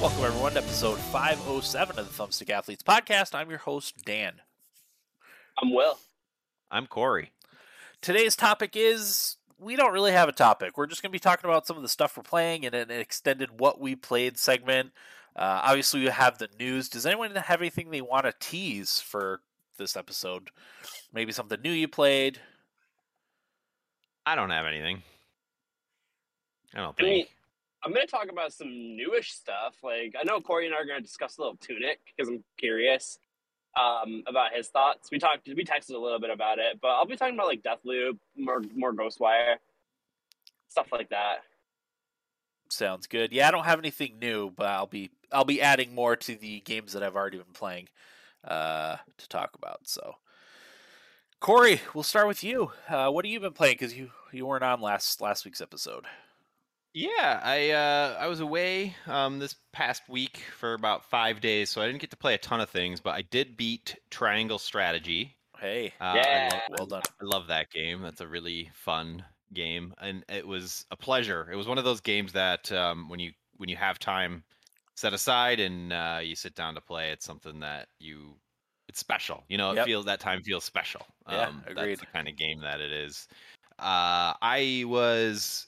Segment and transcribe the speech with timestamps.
[0.00, 3.34] Welcome, everyone, to episode 507 of the Thumbstick Athletes podcast.
[3.34, 4.32] I'm your host, Dan.
[5.62, 5.98] I'm Will.
[6.70, 7.32] I'm Corey.
[8.00, 10.78] Today's topic is we don't really have a topic.
[10.78, 12.90] We're just going to be talking about some of the stuff we're playing in an
[12.90, 14.92] extended What We Played segment.
[15.36, 16.88] Uh, obviously, we have the news.
[16.88, 19.42] Does anyone have anything they want to tease for
[19.76, 20.48] this episode?
[21.12, 22.40] Maybe something new you played?
[24.24, 25.02] I don't have anything.
[26.74, 27.30] I don't I mean, think.
[27.82, 29.76] I'm going to talk about some newish stuff.
[29.82, 32.44] Like, I know Corey and I are going to discuss a little Tunic because I'm
[32.58, 33.18] curious
[33.78, 35.10] um, about his thoughts.
[35.10, 37.62] We talked, we texted a little bit about it, but I'll be talking about like
[37.62, 39.56] Deathloop, more, more Ghostwire,
[40.68, 41.38] stuff like that.
[42.68, 43.32] Sounds good.
[43.32, 46.60] Yeah, I don't have anything new, but I'll be I'll be adding more to the
[46.60, 47.88] games that I've already been playing
[48.46, 49.88] uh, to talk about.
[49.88, 50.14] So,
[51.40, 52.70] Corey, we'll start with you.
[52.88, 53.74] Uh, what have you been playing?
[53.74, 56.04] Because you you weren't on last last week's episode.
[56.92, 61.80] Yeah, I uh, I was away um, this past week for about five days, so
[61.80, 65.36] I didn't get to play a ton of things, but I did beat Triangle Strategy.
[65.58, 66.40] Hey, Uh, Yeah.
[66.40, 67.02] Love, well done.
[67.20, 68.02] I love that game.
[68.02, 69.24] That's a really fun
[69.54, 71.50] game, and it was a pleasure.
[71.52, 74.44] It was one of those games that um, when you when you have time
[74.96, 78.40] set aside and uh, you sit down to play, it's something that you
[78.88, 79.44] it's special.
[79.48, 79.80] You know, it Yep.
[79.80, 81.06] feels that time feels special.
[81.28, 81.98] Yeah, um, agreed.
[81.98, 83.28] That's the kind of game that it is.
[83.78, 85.66] Uh, I was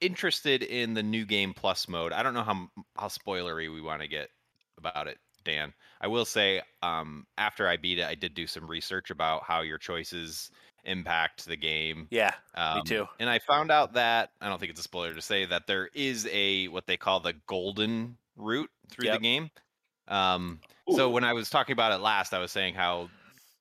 [0.00, 2.12] interested in the new game plus mode.
[2.12, 4.30] I don't know how how spoilery we want to get
[4.76, 5.72] about it, Dan.
[6.00, 9.60] I will say, um, after I beat it, I did do some research about how
[9.62, 10.50] your choices
[10.84, 12.08] impact the game.
[12.10, 13.06] Yeah, Um, too.
[13.18, 15.88] And I found out that I don't think it's a spoiler to say that there
[15.94, 19.14] is a what they call the golden route through Yep.
[19.16, 19.50] the game.
[20.08, 20.60] Um,
[20.90, 23.10] so when I was talking about it last, I was saying how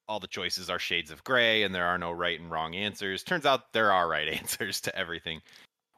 [0.07, 3.23] all the choices are shades of gray and there are no right and wrong answers.
[3.23, 5.41] Turns out there are right answers to everything,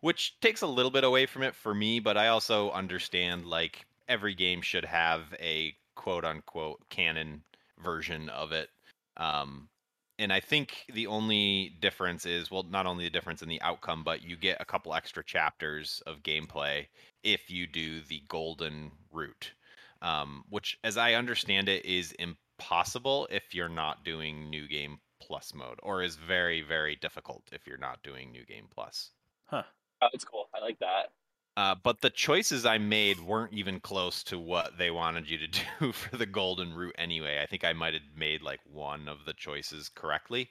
[0.01, 3.85] which takes a little bit away from it for me, but I also understand like
[4.07, 7.43] every game should have a quote unquote canon
[7.83, 8.69] version of it.
[9.17, 9.69] Um,
[10.17, 14.03] and I think the only difference is well, not only the difference in the outcome,
[14.03, 16.87] but you get a couple extra chapters of gameplay
[17.23, 19.51] if you do the golden route,
[20.01, 25.53] um, which, as I understand it, is impossible if you're not doing New Game Plus
[25.53, 29.11] mode, or is very, very difficult if you're not doing New Game Plus.
[30.01, 30.49] Oh, that's cool.
[30.53, 31.11] I like that.
[31.57, 35.47] Uh, but the choices I made weren't even close to what they wanted you to
[35.79, 37.41] do for the golden route anyway.
[37.41, 40.49] I think I might have made like one of the choices correctly.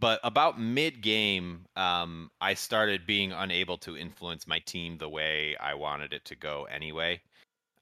[0.00, 5.56] But about mid game, um, I started being unable to influence my team the way
[5.60, 7.20] I wanted it to go anyway.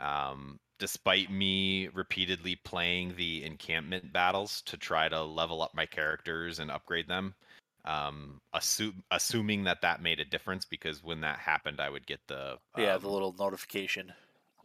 [0.01, 6.59] Um, despite me repeatedly playing the encampment battles to try to level up my characters
[6.59, 7.35] and upgrade them
[7.85, 12.21] um assume, assuming that that made a difference because when that happened i would get
[12.29, 14.13] the yeah, um, the little notification.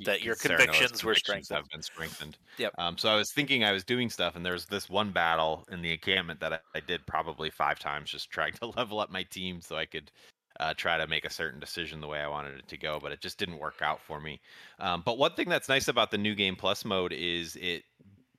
[0.05, 1.57] that your knows convictions were strengthened.
[1.57, 2.73] have been strengthened Yep.
[2.77, 5.81] um so i was thinking i was doing stuff and there's this one battle in
[5.81, 9.23] the encampment that I, I did probably five times just trying to level up my
[9.23, 10.11] team so i could
[10.59, 13.11] uh, try to make a certain decision the way i wanted it to go but
[13.13, 14.41] it just didn't work out for me
[14.79, 17.83] um, but one thing that's nice about the new game plus mode is it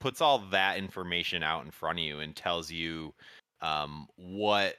[0.00, 3.14] puts all that information out in front of you and tells you
[3.62, 4.74] um, what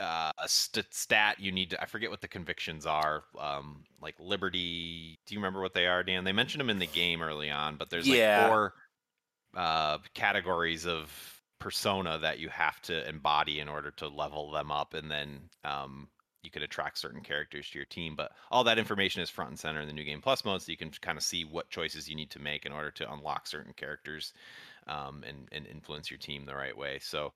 [0.00, 1.82] uh, st- stat you need to.
[1.82, 3.24] I forget what the convictions are.
[3.38, 5.18] Um, like liberty.
[5.26, 6.24] Do you remember what they are, Dan?
[6.24, 8.74] They mentioned them in the game early on, but there's like four
[9.54, 11.10] uh, categories of
[11.58, 16.08] persona that you have to embody in order to level them up, and then um,
[16.42, 18.16] you could attract certain characters to your team.
[18.16, 20.72] But all that information is front and center in the new game plus mode, so
[20.72, 23.46] you can kind of see what choices you need to make in order to unlock
[23.46, 24.32] certain characters
[24.86, 26.98] um, and and influence your team the right way.
[27.02, 27.34] So.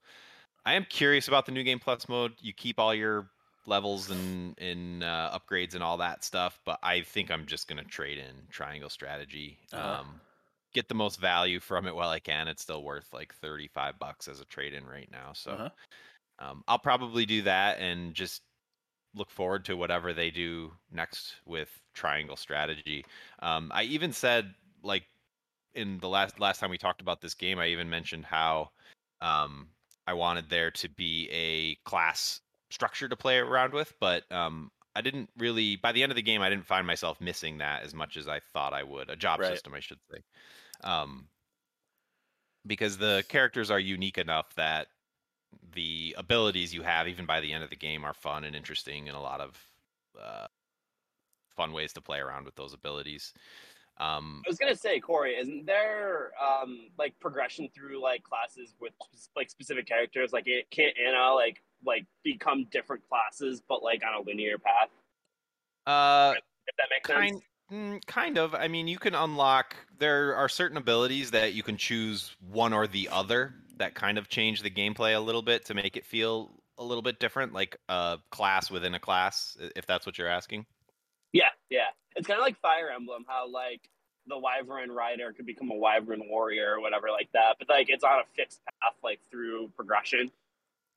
[0.65, 2.35] I am curious about the new game plus mode.
[2.41, 3.31] You keep all your
[3.67, 7.85] levels and and uh, upgrades and all that stuff, but I think I'm just gonna
[7.85, 9.59] trade in Triangle Strategy.
[9.73, 10.01] Uh-huh.
[10.01, 10.21] Um,
[10.73, 12.49] get the most value from it while I can.
[12.49, 15.71] It's still worth like 35 bucks as a trade in right now, so Uh-huh.
[16.39, 18.43] um, I'll probably do that and just
[19.15, 23.07] look forward to whatever they do next with Triangle Strategy.
[23.41, 25.05] Um, I even said like
[25.75, 28.73] in the last last time we talked about this game, I even mentioned how
[29.21, 29.74] um,
[30.07, 32.41] I wanted there to be a class
[32.71, 35.77] structure to play around with, but um, I didn't really.
[35.77, 38.29] By the end of the game, I didn't find myself missing that as much as
[38.29, 39.11] I thought I would.
[39.11, 39.49] A job Right.
[39.49, 40.19] system, I should say,
[40.83, 41.29] um,
[42.67, 44.89] because the characters are unique enough that
[45.73, 49.09] the abilities you have, even by the end of the game, are fun and interesting,
[49.09, 49.69] and a lot of
[50.21, 50.47] uh,
[51.57, 53.33] fun ways to play around with those abilities.
[53.99, 58.93] Um, I was gonna say, Corey, isn't there um like progression through like classes with
[59.37, 60.33] like specific characters?
[60.33, 64.89] Like, it can't Anna like like become different classes, but like on a linear path?
[65.87, 66.35] uh,
[66.67, 67.45] If that makes kind sense.
[67.73, 68.55] Mm, kind of.
[68.55, 69.75] I mean, you can unlock.
[69.99, 74.29] There are certain abilities that you can choose one or the other that kind of
[74.29, 77.77] change the gameplay a little bit to make it feel a little bit different, like
[77.89, 80.67] a class within a class, if that's what you're asking.
[81.35, 81.89] Yeah, yeah.
[82.17, 83.91] It's kind of like Fire Emblem, how like
[84.27, 88.05] the Wyvern Rider could become a Wyvern Warrior or whatever like that, but like it's
[88.05, 90.31] on a fixed path, like through progression.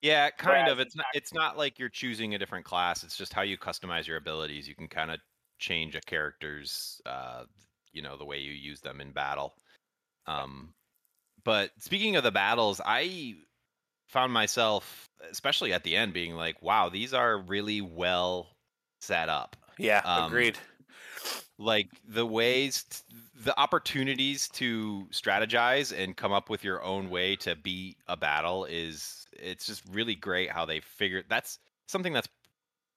[0.02, 0.80] Yeah, kind Whereas of.
[0.80, 1.06] It's not.
[1.16, 3.04] It's not like you're choosing a different class.
[3.04, 4.68] It's just how you customize your abilities.
[4.68, 5.20] You can kind of
[5.58, 7.46] change a character's, uh,
[7.92, 9.56] you know, the way you use them in battle.
[10.28, 10.76] Um,
[11.44, 13.38] but speaking of the battles, I
[14.08, 18.56] found myself, especially at the end, being like, "Wow, these are really well
[19.02, 20.58] set up." Yeah, Um, agreed.
[21.58, 23.00] like the ways t-
[23.44, 28.66] the opportunities to strategize and come up with your own way to beat a battle
[28.66, 32.28] is it's just really great how they figure that's something that's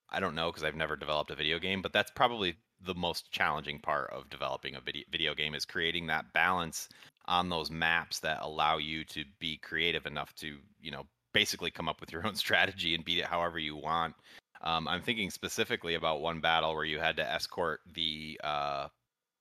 [0.09, 3.31] i don't know because i've never developed a video game but that's probably the most
[3.31, 6.89] challenging part of developing a video, video game is creating that balance
[7.25, 11.87] on those maps that allow you to be creative enough to you know basically come
[11.87, 14.15] up with your own strategy and beat it however you want
[14.63, 18.87] um, I'm thinking specifically about one battle where you had to escort the uh,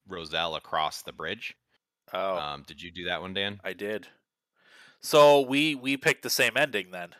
[0.08, 1.54] Roselle across the bridge.
[2.12, 3.60] Oh, Um, did you do that one, Dan?
[3.62, 4.08] I did.
[5.00, 7.10] So we we picked the same ending then.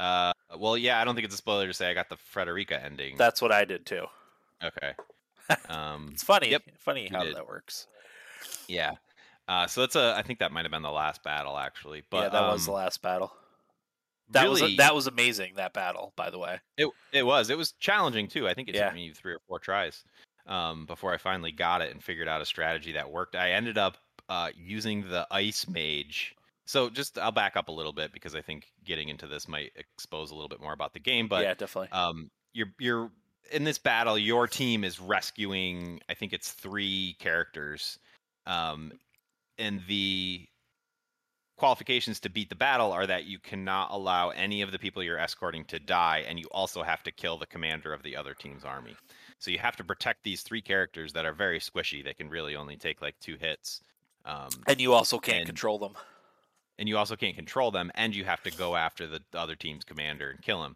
[0.00, 2.82] Uh, well, yeah, I don't think it's a spoiler to say I got the Frederica
[2.82, 3.16] ending.
[3.16, 4.06] That's what I did too.
[4.62, 4.92] okay.
[5.68, 6.50] Um, It's funny.
[6.50, 7.36] Yep, funny how did.
[7.36, 7.86] that works.
[8.68, 8.92] yeah.
[9.48, 10.14] Uh, so that's a.
[10.16, 12.04] I think that might have been the last battle actually.
[12.08, 13.32] But yeah, that was the um, last battle.
[14.32, 15.54] That was really- that was amazing.
[15.56, 16.60] That battle, by the way.
[16.76, 17.50] It it was.
[17.50, 18.48] It was challenging too.
[18.48, 18.86] I think it Yeah.
[18.86, 20.04] took me three or four tries
[20.46, 23.36] um, before I finally got it and figured out a strategy that worked.
[23.36, 23.96] I ended up
[24.28, 26.34] uh, using the ice mage.
[26.64, 29.72] So just I'll back up a little bit because I think getting into this might
[29.76, 31.28] expose a little bit more about the game.
[31.28, 31.90] But yeah, definitely.
[31.90, 33.10] um, you're you're
[33.50, 34.16] in this battle.
[34.16, 36.00] Your team is rescuing.
[36.08, 37.98] I think it's three characters,
[38.46, 38.92] um,
[39.58, 40.46] and the
[41.62, 45.16] qualifications to beat the battle are that you cannot allow any of the people you're
[45.16, 48.64] escorting to die, and you also have to kill the commander of the other team's
[48.64, 48.96] army.
[49.38, 52.02] So you have to protect these three characters that are very squishy.
[52.02, 53.80] They can really only take like two hits.
[54.24, 55.94] Um, and you also can't and- control them.
[56.80, 59.54] and you also can't control them, and you have to go after the, the other
[59.54, 60.74] team's commander and kill him.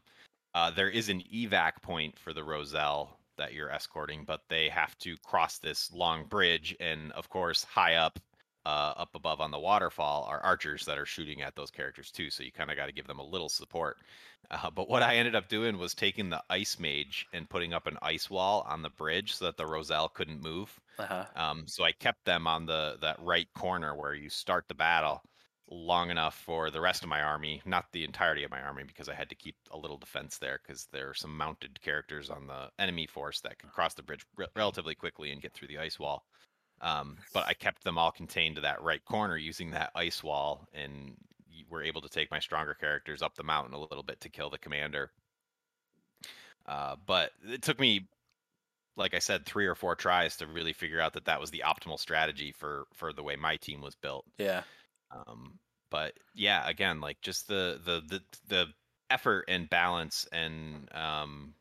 [0.55, 4.97] Uh, there is an evac point for the Roselle that you're escorting, but they have
[4.99, 8.21] to cross this long bridge, and of course, high up,
[8.67, 12.31] uh, up above on the waterfall, are archers that are shooting at those characters too.
[12.31, 13.99] So you kind of got to give them a little support.
[14.51, 17.87] Uh, but what I ended up doing was taking the ice mage and putting up
[17.87, 20.81] an ice wall on the bridge so that the Roselle couldn't move.
[20.99, 21.25] Uh-huh.
[21.37, 25.23] Um, so I kept them on the that right corner where you start the battle
[25.71, 29.09] long enough for the rest of my army, not the entirety of my army, because
[29.09, 32.49] I had to keep a little defense there because there are some mounted characters on
[32.49, 35.79] the enemy force that can cross the bridge re- relatively quickly and get through the
[35.79, 36.25] ice wall.
[36.81, 40.67] Um, but I kept them all contained to that right corner using that ice wall,
[40.75, 41.17] and
[41.71, 44.51] were able to take my stronger characters up the mountain a little bit to kill
[44.51, 45.11] the commander.
[46.67, 48.09] Uh, but it took me
[48.97, 51.63] like I said, three or four tries to really figure out that that was the
[51.67, 54.25] optimal strategy for for the way my team was built.
[54.39, 54.63] Yeah.
[55.11, 55.59] Um,
[55.91, 58.67] but yeah, again, like just the the the the
[59.11, 61.55] effort and balance and um,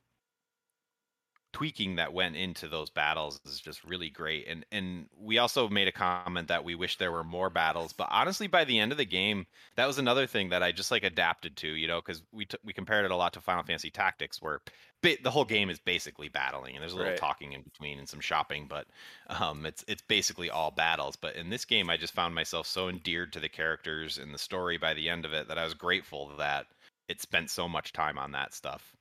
[1.55, 4.45] tweaking that went into those battles is just really great.
[4.45, 8.09] And and we also made a comment that we wish there were more battles, but
[8.11, 9.47] honestly, by the end of the game,
[9.77, 12.57] that was another thing that I just like adapted to, you know, because we t-
[12.65, 14.59] we compared it a lot to Final Fantasy Tactics, where
[15.01, 17.17] ba- the whole game is basically battling, and there's a little Right.
[17.17, 18.85] talking in between and some shopping, but
[19.27, 21.15] um, it's it's basically all battles.
[21.15, 24.37] But in this game, I just found myself so endeared to the characters and the
[24.39, 26.65] story by the end of it that I was grateful that
[27.07, 28.93] it spent so much time on that stuff.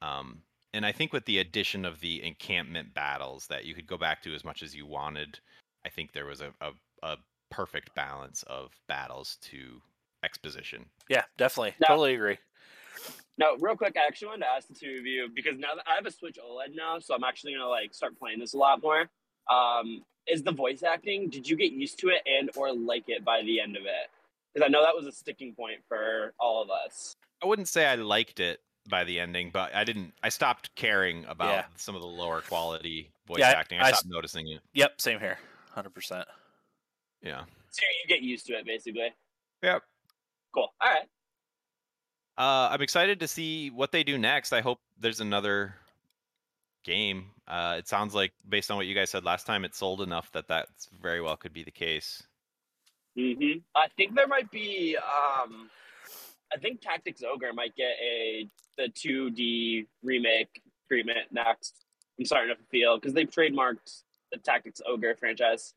[0.00, 0.42] Um,
[0.74, 4.22] and I think with the addition of the encampment battles that you could go back
[4.22, 5.38] to as much as you wanted,
[5.84, 6.70] I think there was a, a,
[7.02, 7.16] a
[7.50, 9.80] perfect balance of battles to
[10.24, 10.86] exposition.
[11.08, 11.74] Yeah, definitely.
[11.80, 12.38] Now- Totally agree.
[13.38, 15.84] Now, real quick, I actually wanted to ask the two of you because now that
[15.90, 18.58] I have a Switch OLED now, so I'm actually gonna like start playing this a
[18.58, 19.08] lot more.
[19.50, 21.30] Um, is the voice acting?
[21.30, 24.10] Did you get used to it and or like it by the end of it?
[24.54, 27.14] Because I know that was a sticking point for all of us.
[27.42, 30.12] I wouldn't say I liked it by the ending, but I didn't.
[30.22, 31.64] I stopped caring about Yeah.
[31.76, 33.78] some of the lower quality voice Yeah, I- acting.
[33.80, 34.60] I, I s- stopped noticing it.
[34.74, 35.38] Yep, same here.
[35.76, 36.24] 100%.
[37.22, 37.44] Yeah.
[37.70, 39.14] So you get used to it, basically.
[39.62, 39.82] Yep.
[40.52, 40.68] Cool.
[40.80, 41.08] All right.
[42.36, 44.52] Uh, I'm excited to see what they do next.
[44.52, 45.74] I hope there's another
[46.84, 47.26] game.
[47.46, 50.30] Uh, it sounds like, based on what you guys said last time, it sold enough
[50.32, 50.68] that that
[51.00, 52.22] very well could be the case.
[53.16, 54.96] hmm I think there might be.
[54.96, 55.70] Um,
[56.54, 58.46] I think Tactics Ogre might get a
[58.78, 61.84] the 2D remake treatment next.
[62.18, 65.74] I'm starting to feel because they've trademarked the Tactics Ogre franchise.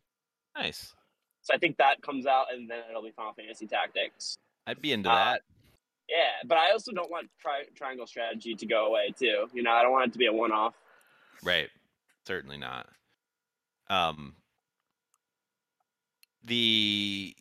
[0.57, 0.93] Nice.
[1.41, 4.37] So I think that comes out, and then it'll be Final Fantasy Tactics.
[4.67, 5.41] I'd be into Uh, that.
[6.09, 9.47] Yeah, but I also don't want tri- Triangle Strategy to go away too.
[9.53, 10.75] You know, I don't want it to be a one-off.
[11.43, 11.69] Right.
[12.27, 12.87] Certainly not.
[13.89, 14.35] Um
[16.43, 17.35] the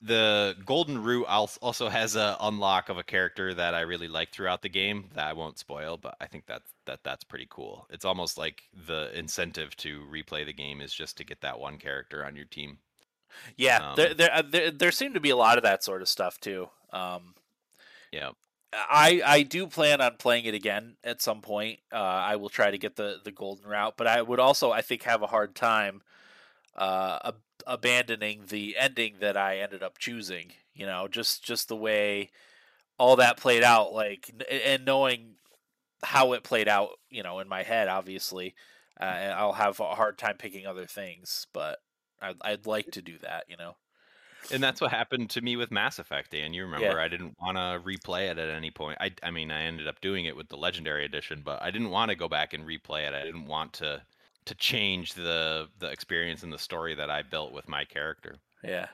[0.00, 4.62] the golden route also has a unlock of a character that I really like throughout
[4.62, 7.86] the game that I won't spoil, but I think that that that's pretty cool.
[7.90, 11.78] It's almost like the incentive to replay the game is just to get that one
[11.78, 12.78] character on your team.
[13.56, 16.02] Yeah, Um, there, there, uh, there, there seem to be a lot of that sort
[16.02, 16.68] of stuff too.
[16.92, 17.34] Um,
[18.12, 18.32] Yeah.
[18.72, 21.80] I I do plan on playing it again at some point.
[21.92, 24.82] Uh, I will try to get the the golden route, but I would also I
[24.82, 26.02] think have a hard time
[26.76, 30.52] uh, ab- abandoning the ending that I ended up choosing.
[30.74, 32.30] You know, just just the way
[32.98, 35.34] all that played out, like and knowing
[36.02, 36.90] how it played out.
[37.10, 38.54] You know, in my head, obviously,
[39.00, 41.78] uh, and I'll have a hard time picking other things, but
[42.20, 43.44] I'd, I'd like to do that.
[43.48, 43.76] You know.
[44.52, 46.54] And that's what happened to me with Mass Effect, Dan.
[46.54, 48.98] You remember I didn't want to replay it at any point.
[49.00, 51.90] I I mean, I ended up doing it with the legendary edition, but I didn't
[51.90, 53.14] want to go back and replay it.
[53.14, 54.02] I didn't want to
[54.46, 58.36] to change the the experience and the story that I built with my character.
[58.64, 58.88] Yeah.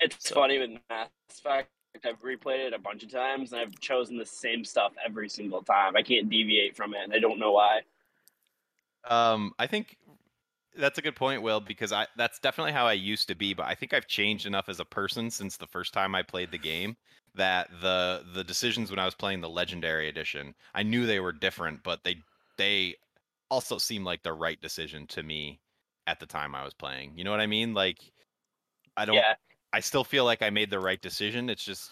[0.00, 1.70] It's So- funny with Mass Effect.
[2.04, 5.62] I've replayed it a bunch of times, and I've chosen the same stuff every single
[5.62, 5.96] time.
[5.96, 7.80] I can't deviate from it, and I don't know why.
[9.08, 9.96] Um, I think
[10.76, 13.66] that's a good point, Will, because I that's definitely how I used to be, but
[13.66, 16.58] I think I've changed enough as a person since the first time I played the
[16.58, 16.96] game
[17.34, 21.32] that the the decisions when I was playing the legendary edition, I knew they were
[21.32, 22.16] different, but they
[22.58, 22.96] they
[23.50, 25.60] also seemed like the right decision to me
[26.06, 27.12] at the time I was playing.
[27.16, 27.74] You know what I mean?
[27.74, 27.98] Like
[28.96, 29.34] I don't Yeah,
[29.72, 31.50] I still feel like I made the right decision.
[31.50, 31.90] It's just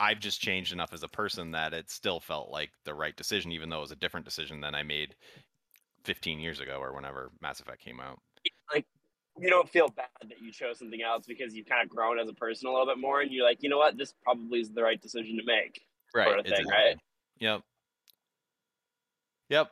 [0.00, 3.52] I've just changed enough as a person that it still felt like the right decision,
[3.52, 5.14] even though it was a different decision than I made
[6.04, 8.20] 15 years ago or whenever Mass Effect came out.
[8.72, 8.86] Like,
[9.38, 12.28] you don't feel bad that you chose something else because you've kind of grown as
[12.28, 14.70] a person a little bit more, and you're like, you know what, this probably is
[14.70, 15.80] the right decision to make.
[16.14, 16.26] Right.
[16.26, 16.96] Sort of thing, right?
[17.38, 17.62] Yep.
[19.48, 19.70] Yep.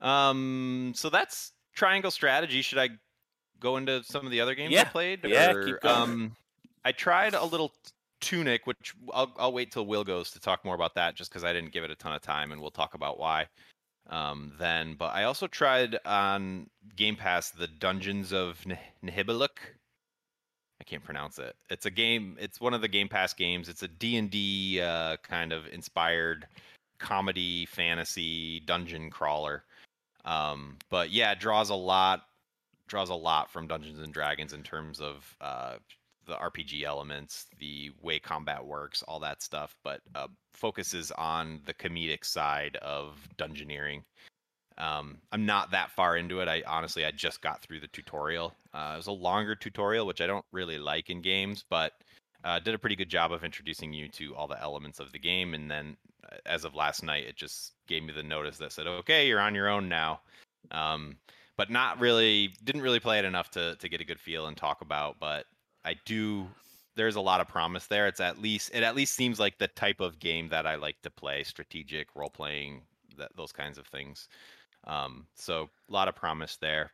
[0.00, 0.92] Um.
[0.94, 2.62] So that's Triangle Strategy.
[2.62, 2.90] Should I
[3.60, 4.84] go into some of the other games I Yeah.
[4.84, 5.20] played?
[5.24, 5.96] Yeah, or, keep going.
[5.96, 6.36] Um,
[6.84, 7.72] I tried a little
[8.20, 11.44] Tunic, which I'll I'll wait till Will goes to talk more about that, just because
[11.44, 13.46] I didn't give it a ton of time, and we'll talk about why.
[14.08, 18.78] Um, then, but I also tried on Game Pass the Dungeons of N-.
[20.80, 21.56] I can't pronounce it.
[21.70, 22.36] It's a game.
[22.38, 23.68] It's one of the Game Pass games.
[23.68, 26.46] It's a D and D uh, kind of inspired
[26.98, 29.64] comedy fantasy dungeon crawler.
[30.26, 32.22] Um, but yeah, it draws a lot
[32.88, 35.74] draws a lot from Dungeons and Dragons in terms of uh,
[36.26, 39.76] the RPG elements, the way combat works, all that stuff.
[39.82, 44.02] But uh, focuses on the comedic side of dungeoneering.
[44.78, 46.48] Um, I'm not that far into it.
[46.48, 48.54] I honestly I just got through the tutorial.
[48.74, 51.92] Uh, it was a longer tutorial, which I don't really like in games, but
[52.44, 55.18] uh, did a pretty good job of introducing you to all the elements of the
[55.18, 55.54] game.
[55.54, 55.96] And then,
[56.44, 59.54] as of last night, it just gave me the notice that said, "Okay, you're on
[59.54, 60.20] your own now."
[60.70, 61.18] Um,
[61.56, 64.56] but not really, didn't really play it enough to to get a good feel and
[64.56, 65.18] talk about.
[65.18, 65.46] But
[65.84, 66.48] I do.
[66.96, 68.06] There's a lot of promise there.
[68.06, 71.00] It's at least it at least seems like the type of game that I like
[71.02, 72.82] to play: strategic, role playing,
[73.18, 74.28] that those kinds of things.
[74.84, 76.92] Um, so a lot of promise there.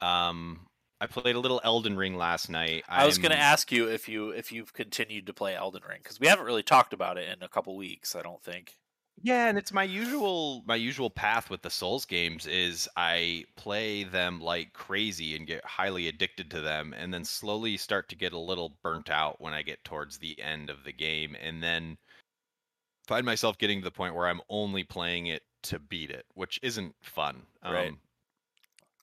[0.00, 0.66] Um,
[1.02, 2.84] I played a little Elden Ring last night.
[2.88, 5.98] I was going to ask you if you if you've continued to play Elden Ring
[6.00, 8.14] because we haven't really talked about it in a couple weeks.
[8.14, 8.76] I don't think.
[9.20, 14.04] Yeah, and it's my usual my usual path with the Souls games is I play
[14.04, 18.32] them like crazy and get highly addicted to them and then slowly start to get
[18.32, 21.98] a little burnt out when I get towards the end of the game and then
[23.08, 26.60] find myself getting to the point where I'm only playing it to beat it, which
[26.62, 27.42] isn't fun.
[27.64, 27.88] Right.
[27.88, 27.98] Um,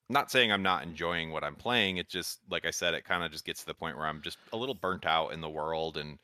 [0.10, 1.98] not saying I'm not enjoying what I'm playing.
[1.98, 4.22] It just like I said, it kind of just gets to the point where I'm
[4.22, 6.18] just a little burnt out in the world and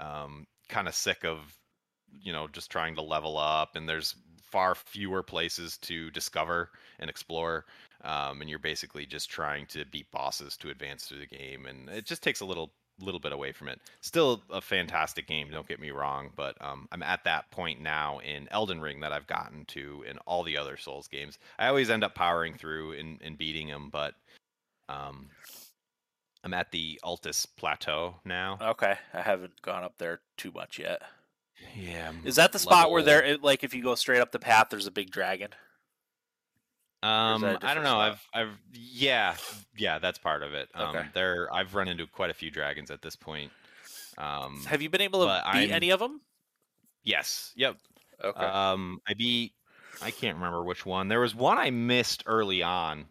[0.00, 1.54] um, kind of sick of
[2.22, 6.70] you know just trying to level up and there's far fewer places to discover
[7.00, 7.66] and explore
[8.04, 11.88] um, and you're basically just trying to beat bosses to advance through the game and
[11.90, 15.68] it just takes a little little bit away from it still a fantastic game don't
[15.68, 19.26] get me wrong but um, i'm at that point now in elden ring that i've
[19.26, 23.20] gotten to in all the other souls games i always end up powering through and,
[23.22, 24.14] and beating them but
[24.88, 25.28] um,
[26.44, 31.02] i'm at the altus plateau now Okay, I haven't gone up there too much yet.
[31.76, 34.38] yeah I'm Is that the spot where there, like, if you go straight up the
[34.38, 35.50] path, there's a big dragon?
[37.02, 37.90] Um, I don't know.
[37.90, 38.18] spot?
[38.34, 39.36] I've, I've, yeah,
[39.76, 40.68] yeah, that's part of it.
[40.74, 41.08] Um, Okay.
[41.14, 43.52] there, I've run into quite a few dragons at this point.
[44.18, 46.20] Um, Have you been able to beat I'm- any of them?
[47.04, 47.76] yes, yep.
[48.22, 48.44] Okay.
[48.44, 49.52] Um, I beat
[50.02, 51.06] I can't remember which one.
[51.08, 53.06] There was one I missed early on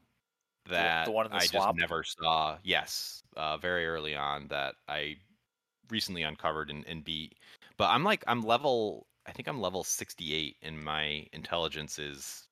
[0.70, 1.78] that the one in the I swamp?
[1.78, 2.58] just never saw.
[2.64, 5.16] Yes, uh, very early on that I
[5.90, 7.36] recently uncovered and, and beat.
[7.78, 9.08] But I'm like I'm level.
[9.26, 12.47] I think I'm level 68, and my intelligence is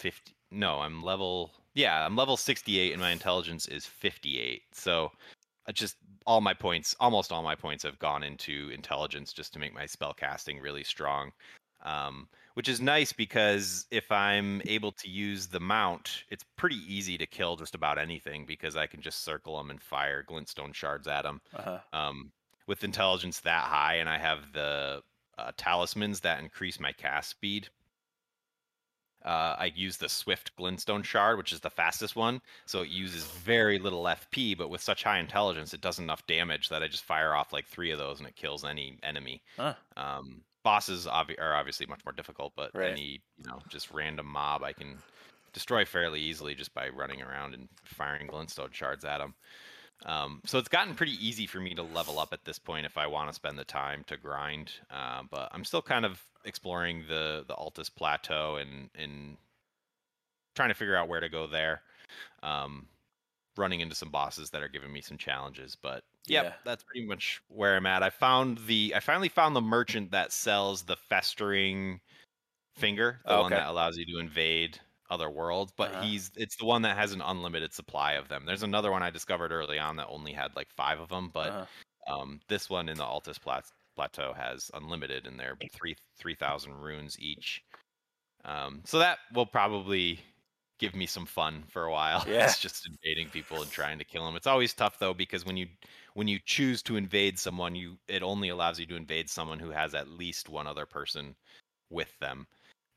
[0.00, 0.34] 50.
[0.50, 1.52] No, I'm level.
[1.74, 4.62] Yeah, I'm level 68, and my intelligence is 58.
[4.72, 5.12] So
[5.68, 9.58] I just all my points, almost all my points, have gone into intelligence just to
[9.58, 11.32] make my spell casting really strong.
[11.82, 17.16] Um, which is nice because if I'm able to use the mount, it's pretty easy
[17.16, 21.08] to kill just about anything because I can just circle them and fire glintstone shards
[21.08, 21.40] at them.
[21.54, 21.78] Uh-huh.
[21.92, 22.32] Um,
[22.66, 25.02] with intelligence that high, and I have the
[25.38, 27.68] uh, talismans that increase my cast speed.
[29.24, 33.24] Uh, I use the Swift Glintstone Shard, which is the fastest one, so it uses
[33.24, 37.04] very little FP, but with such high intelligence, it does enough damage that I just
[37.04, 39.42] fire off like three of those and it kills any enemy.
[39.56, 39.74] Huh.
[39.96, 42.92] Um, bosses obvi- are obviously much more difficult, but Right.
[42.92, 44.98] any you know just random mob I can
[45.52, 49.34] destroy fairly easily just by running around and firing Glintstone Shards at them.
[50.06, 52.96] Um, so it's gotten pretty easy for me to level up at this point if
[52.96, 54.72] I want to spend the time to grind.
[54.90, 59.38] Uh, but I'm still kind of exploring the the Altus Plateau and and
[60.54, 61.82] trying to figure out where to go there.
[62.42, 62.88] Um,
[63.56, 66.56] running into some bosses that are giving me some challenges, but yep, Yeah.
[66.64, 68.02] that's pretty much where I'm at.
[68.02, 72.00] I found the I finally found the merchant that sells the festering
[72.76, 73.56] finger, the Oh, one okay.
[73.56, 74.80] that allows you to invade
[75.10, 76.10] other worlds, but Uh-huh.
[76.10, 78.46] he's it's the one that has an unlimited supply of them.
[78.46, 81.54] There's another one I discovered early on that only had like 5 of them, but
[81.54, 81.66] Uh-huh.
[82.08, 86.72] um, this one in the Altus Plat- Plateau has unlimited, and they're three three thousand
[86.72, 87.62] runes each.
[88.46, 90.20] Um, so that will probably
[90.78, 92.24] give me some fun for a while.
[92.26, 92.44] Yeah.
[92.44, 94.36] it's just invading people and trying to kill them.
[94.36, 95.66] It's always tough though because when you
[96.14, 99.68] when you choose to invade someone, you it only allows you to invade someone who
[99.70, 101.36] has at least one other person
[101.90, 102.46] with them.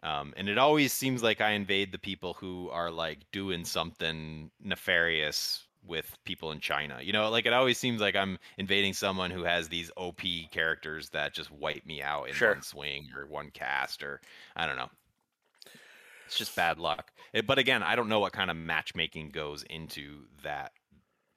[0.04, 4.52] Um, and it always seems like I invade the people who are like doing something
[4.62, 7.00] nefarious with people in China.
[7.02, 11.10] You know, like it always seems like I'm invading someone who has these OP characters
[11.10, 12.54] that just wipe me out in Sure.
[12.54, 14.22] one swing or one cast or
[14.56, 14.90] I don't know.
[16.26, 17.12] It's just bad luck.
[17.34, 20.72] Eh, But again, I don't know what kind of matchmaking goes into that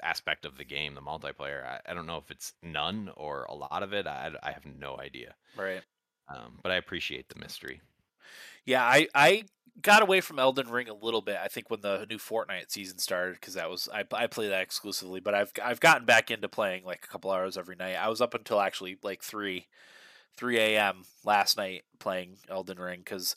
[0.02, 1.64] aspect of the game, the multiplayer.
[1.66, 4.06] I, I don't know if it's none or a lot of it.
[4.06, 5.35] I, I have no idea.
[5.56, 5.82] Right.
[6.28, 7.80] Um, but I appreciate the mystery.
[8.64, 9.44] Yeah, I I
[9.83, 11.39] got away from Elden Ring a little bit.
[11.43, 14.62] I think when the new Fortnite season started because that was I I play that
[14.62, 17.97] exclusively, but I've I've gotten back into playing like a couple hours every night.
[17.97, 19.67] I was up until actually like three.
[20.37, 21.05] 3 a.m.
[21.25, 23.37] last night playing Elden Ring because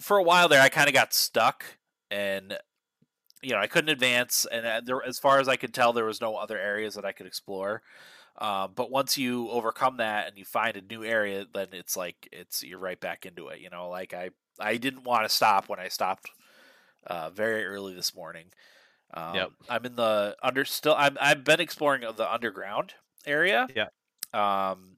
[0.00, 1.64] for a while there I kind of got stuck
[2.10, 2.58] and
[3.40, 6.04] you know I couldn't advance and uh, there, as far as I could tell there
[6.04, 7.82] was no other areas that I could explore.
[8.38, 12.28] Um, but once you overcome that and you find a new area, then it's like
[12.32, 13.60] it's you're right back into it.
[13.60, 16.30] You know, like I I didn't want to stop when I stopped
[17.06, 18.46] uh, very early this morning.
[19.12, 19.50] Um, Yep.
[19.68, 20.94] I'm in the under still.
[20.96, 22.94] I'm I've been exploring the underground
[23.26, 23.68] area.
[23.74, 23.88] Yeah.
[24.32, 24.96] Um,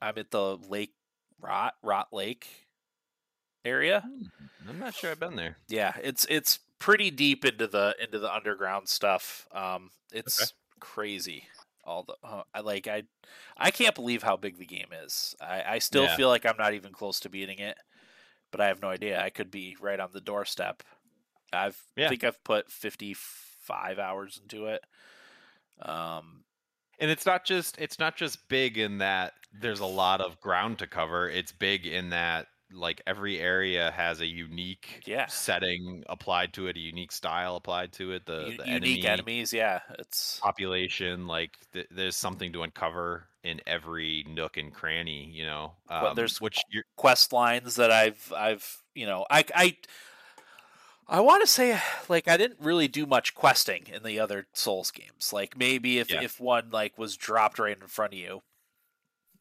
[0.00, 0.94] I'm at the lake
[1.40, 2.48] Rot Rot Lake
[3.64, 4.02] area.
[4.68, 5.56] I'm not sure I've been there.
[5.68, 9.46] Yeah, it's it's pretty deep into the into the underground stuff.
[9.52, 11.48] Um, it's crazy.
[11.86, 13.04] All the uh, I like I
[13.56, 15.34] I can't believe how big the game is.
[15.40, 16.08] I I still Yeah.
[16.08, 17.78] feel like I'm not even close to beating it,
[18.52, 19.22] but I have no idea.
[19.22, 20.82] I could be right on the doorstep.
[21.52, 22.08] I've Yeah.
[22.08, 24.82] think I've put 55 hours into it.
[25.80, 26.44] Um,
[26.98, 30.78] And it's not just it's not just big in that there's a lot of ground
[30.80, 31.28] to cover.
[31.28, 35.26] It's big in that like every area has a unique Yeah.
[35.26, 38.26] setting applied to it, a unique style applied to it.
[38.26, 39.80] The, u- the unique enemy enemies, yeah.
[39.98, 45.30] It's population, like th- there's something to uncover in every nook and cranny.
[45.32, 49.44] You know, Well, um, there's which you're, quest lines that I've I've you know I
[49.54, 49.76] I
[51.06, 54.90] I want to say like I didn't really do much questing in the other Souls
[54.90, 55.32] games.
[55.32, 56.22] Like maybe if Yeah.
[56.22, 58.42] if one like was dropped right in front of you,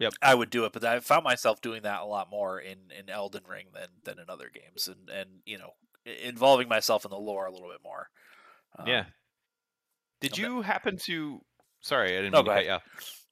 [0.03, 0.13] Yep.
[0.21, 0.73] I would do it.
[0.73, 4.19] But I found myself doing that a lot more in in Elden Ring than than
[4.19, 5.71] in other games, and and you know
[6.05, 8.09] involving myself in the lore a little bit more.
[8.77, 9.05] Um, yeah.
[10.21, 11.41] Did you happen to?
[11.81, 12.83] Sorry, I didn't No, mean to cut you off.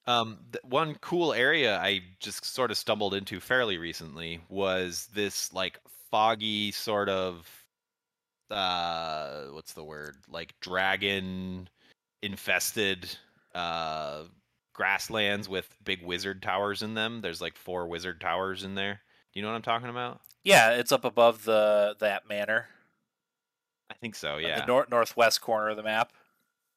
[0.08, 5.54] Um, th- one cool area I just sort of stumbled into fairly recently was this
[5.54, 5.80] like
[6.10, 7.48] foggy sort of
[8.50, 11.70] uh what's the word like dragon
[12.22, 13.10] infested
[13.56, 14.24] uh
[14.82, 19.40] grasslands with big wizard towers in them there's like four wizard towers in there do
[19.40, 22.66] you know what i'm talking about yeah, it's up above the that manor,
[23.92, 26.12] i think so yeah the nor- northwest corner of the map.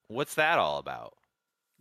[0.08, 1.14] what's that all about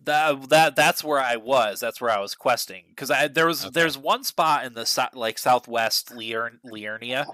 [0.06, 1.80] That that that's where I was.
[1.80, 3.72] That's where I was questing because I there was Okay.
[3.74, 7.26] there's one spot in the so, like southwest Lier, Liurnia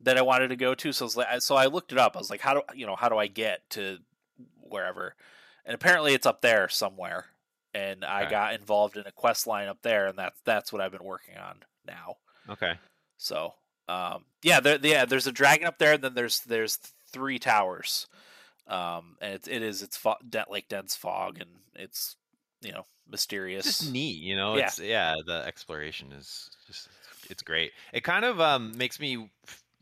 [0.00, 0.92] that I wanted to go to.
[0.92, 2.16] So I was like, so I looked it up.
[2.16, 3.98] I was like, how do you know how do I get to
[4.60, 5.14] wherever?
[5.64, 7.26] And apparently it's up there somewhere.
[7.74, 8.26] And I Okay.
[8.26, 11.36] got involved in a quest line up there, and that's that's what I've been working
[11.36, 12.16] on now.
[12.48, 12.78] Okay.
[13.16, 13.54] So,
[13.88, 16.76] um, yeah, there, yeah, there's a dragon up there, and then there's there's
[17.12, 18.06] three towers,
[18.66, 20.16] um, and it, it is it's fo-
[20.48, 22.16] like dense fog, and it's
[22.62, 23.66] you know mysterious.
[23.66, 24.54] It's just neat, you know.
[24.54, 24.56] Yeah.
[24.56, 26.88] It's yeah, the exploration is just
[27.28, 27.72] it's great.
[27.92, 29.30] It kind of um makes me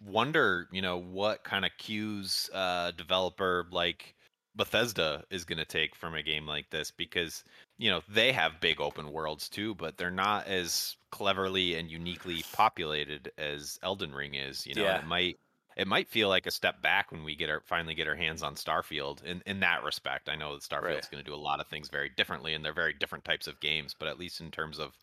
[0.01, 4.17] wonder, you know, what kind of cues uh developer like
[4.59, 7.45] Bethesda is going to take from a game like this because
[7.79, 12.45] you know they have big open worlds too, but they're not as cleverly and uniquely
[12.53, 14.67] populated as Elden Ring is.
[14.67, 14.99] You know, Yeah.
[14.99, 15.39] it might
[15.77, 18.43] it might feel like a step back when we get our finally get our hands
[18.43, 20.29] on Starfield in in that respect.
[20.29, 21.11] I know that Starfield's Right.
[21.11, 23.61] going to do a lot of things very differently, and they're very different types of
[23.61, 23.95] games.
[23.99, 24.99] But at least in terms of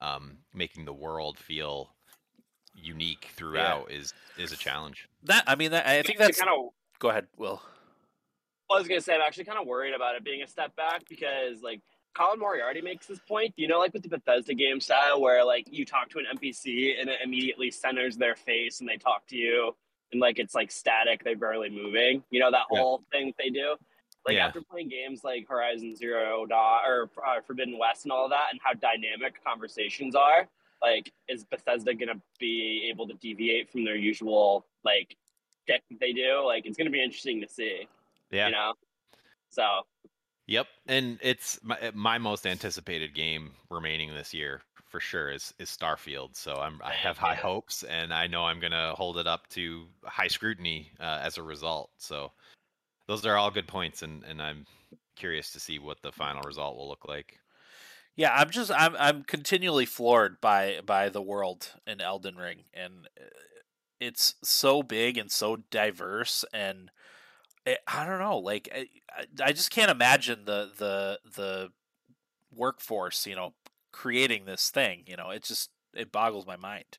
[0.00, 1.90] um, making the world feel
[2.74, 5.08] unique throughout is is a challenge.
[5.24, 6.40] that I mean, that, I think that's.
[6.40, 6.72] kind of.
[6.98, 7.60] Go ahead, Will.
[8.70, 11.02] I was gonna say I'm actually kind of worried about it being a step back
[11.08, 11.80] because like
[12.14, 13.52] Colin Moriarty makes this point.
[13.56, 16.98] You know, like with the Bethesda game style, where like you talk to an NPC
[17.00, 19.74] and it immediately centers their face and they talk to you,
[20.12, 22.22] and like it's like static, they're barely moving.
[22.30, 22.78] You know that Yeah.
[22.78, 23.76] whole thing that they do.
[24.26, 24.46] Like Yeah.
[24.46, 28.60] after playing games like Horizon Zero Dawn or uh, Forbidden West and all that, and
[28.62, 30.48] how dynamic conversations are,
[30.80, 35.16] like is Bethesda gonna be able to deviate from their usual like
[35.66, 36.42] deck that they do?
[36.46, 37.86] Like it's gonna be interesting to see.
[38.30, 38.46] Yeah.
[38.46, 38.72] You know.
[39.50, 39.82] So
[40.46, 44.60] Yep, and it's my, my most anticipated game remaining this year
[44.90, 46.36] for sure is is Starfield.
[46.36, 49.86] So I'm I have high hopes, and I know I'm gonna hold it up to
[50.04, 51.90] high scrutiny uh, as a result.
[51.96, 52.32] So
[53.08, 54.66] those are all good points, and and I'm
[55.16, 57.38] curious to see what the final result will look like.
[58.14, 63.08] Yeah, I'm just I'm I'm continually floored by by the world in Elden Ring, and
[63.18, 63.24] uh,
[63.98, 66.90] it's so big and so diverse, and
[67.66, 71.72] Eh, I don't know, like I, I- I just can't imagine the the the
[72.54, 73.54] workforce, you know,
[73.92, 75.04] creating this thing.
[75.06, 76.98] You know, it just it boggles my mind.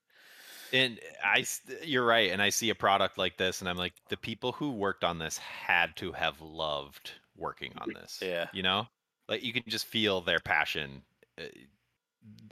[0.73, 2.32] And eh, I, s- you're right.
[2.32, 5.19] And I see a product like this, and I'm like, the people who worked on
[5.19, 8.19] this had to have loved working on this.
[8.21, 8.47] Yeah.
[8.54, 8.88] You know,
[9.30, 11.04] like you can just feel their passion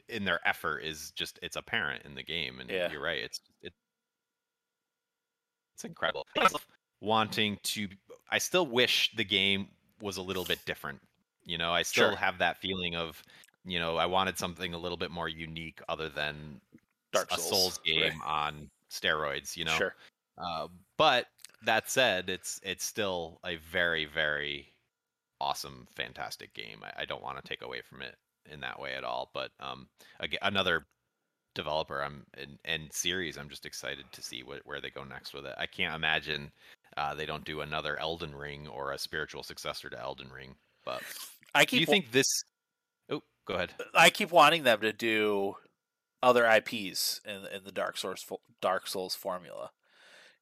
[0.07, 2.59] in their effort is just it's apparent in the game.
[2.59, 2.91] And Yeah.
[2.91, 3.23] you're right.
[3.23, 3.73] It's it,
[5.73, 6.27] it's incredible.
[7.01, 7.89] Wanting to,
[8.33, 9.67] I still wish the game
[10.01, 10.99] was a little bit different.
[11.45, 12.17] You know, I still Sure.
[12.17, 13.21] have that feeling of,
[13.63, 16.59] you know, I wanted something a little bit more unique other than
[17.11, 18.11] Dark a Souls, Souls right.
[18.11, 19.77] game on steroids, you know.
[19.77, 19.95] Sure.
[20.39, 20.67] Uh,
[20.97, 21.27] but
[21.63, 24.73] that said, it's it's still a very very
[25.39, 26.79] awesome, fantastic game.
[26.83, 28.15] I, I don't want to take away from it
[28.49, 29.29] in that way at all.
[29.31, 29.87] But um,
[30.19, 30.87] again, another
[31.53, 35.35] developer, I'm and, and series, I'm just excited to see what, where they go next
[35.35, 35.53] with it.
[35.59, 36.51] I can't imagine
[36.97, 40.55] uh, they don't do another Elden Ring or a spiritual successor to Elden Ring.
[40.85, 41.01] But
[41.55, 41.77] I keep.
[41.77, 42.27] do you think this?
[43.09, 43.71] Oh, go ahead.
[43.93, 45.55] I keep wanting them to do
[46.21, 48.25] other IPs in in the Dark Souls
[48.61, 49.71] Dark Souls formula.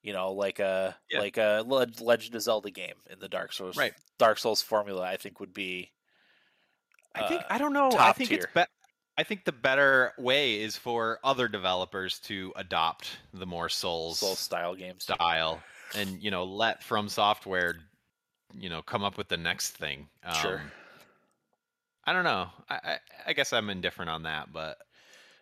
[0.04, 1.20] You know, like a Yeah.
[1.20, 3.94] like a Legend of Zelda game in the Dark Souls Right.
[4.18, 5.04] Dark Souls formula.
[5.04, 5.92] I think would be
[7.14, 7.92] I think uh, I don't know.
[8.00, 8.70] I think it's better.
[9.18, 14.36] I think the better way is for other developers to adopt the more Souls Soul
[14.36, 15.04] style games.
[15.04, 15.62] style
[15.96, 17.76] and you know let From Software
[18.54, 20.08] you know come up with the next thing.
[20.42, 20.60] Sure.
[20.60, 20.72] Um,
[22.06, 22.48] I don't know.
[22.70, 24.78] I, I I guess I'm indifferent on that, but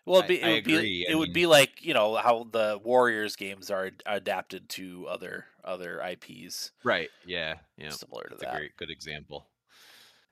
[0.05, 2.47] Well, be, I- it would be it I would mean- be like you know how
[2.51, 7.89] the Warriors games are adapted to other other IPs, right, yeah, yeah.
[7.89, 8.55] similar to That's a that.
[8.55, 9.47] great good example.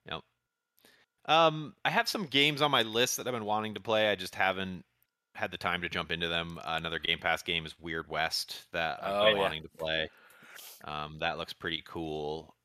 [0.09, 0.21] Yep.
[1.25, 4.09] Um, I have some games on my list that I've been wanting to play.
[4.09, 4.85] I just haven't
[5.37, 6.57] had the time to jump into them.
[6.59, 9.41] Uh, another Game Pass game is Weird West that I've Oh, been yeah.
[9.43, 10.09] wanting to play.
[10.83, 12.55] Um, that looks pretty cool.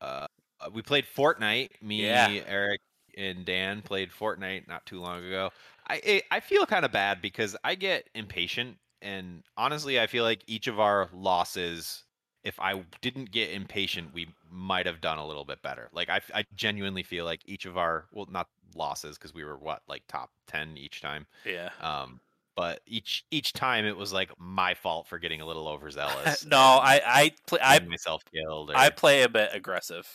[0.00, 0.26] Uh,
[0.72, 1.82] we played Fortnite.
[1.82, 2.28] Me, Yeah.
[2.46, 2.80] Eric,
[3.16, 5.50] and Dan played Fortnite not too long ago.
[5.88, 10.24] I I I feel kind of bad because I get impatient, and honestly, I feel
[10.24, 12.04] like each of our losses
[12.44, 15.88] if I didn't get impatient, we might have done a little bit better.
[15.92, 19.56] Like I, I genuinely feel like each of our well, not losses because we were
[19.56, 21.26] what like top ten each time.
[21.44, 21.70] Yeah.
[21.80, 22.20] Um,
[22.54, 26.44] but each each time it was like my fault for getting a little overzealous.
[26.44, 28.70] no, I I play I myself killed.
[28.70, 30.06] Or, I play a bit aggressive.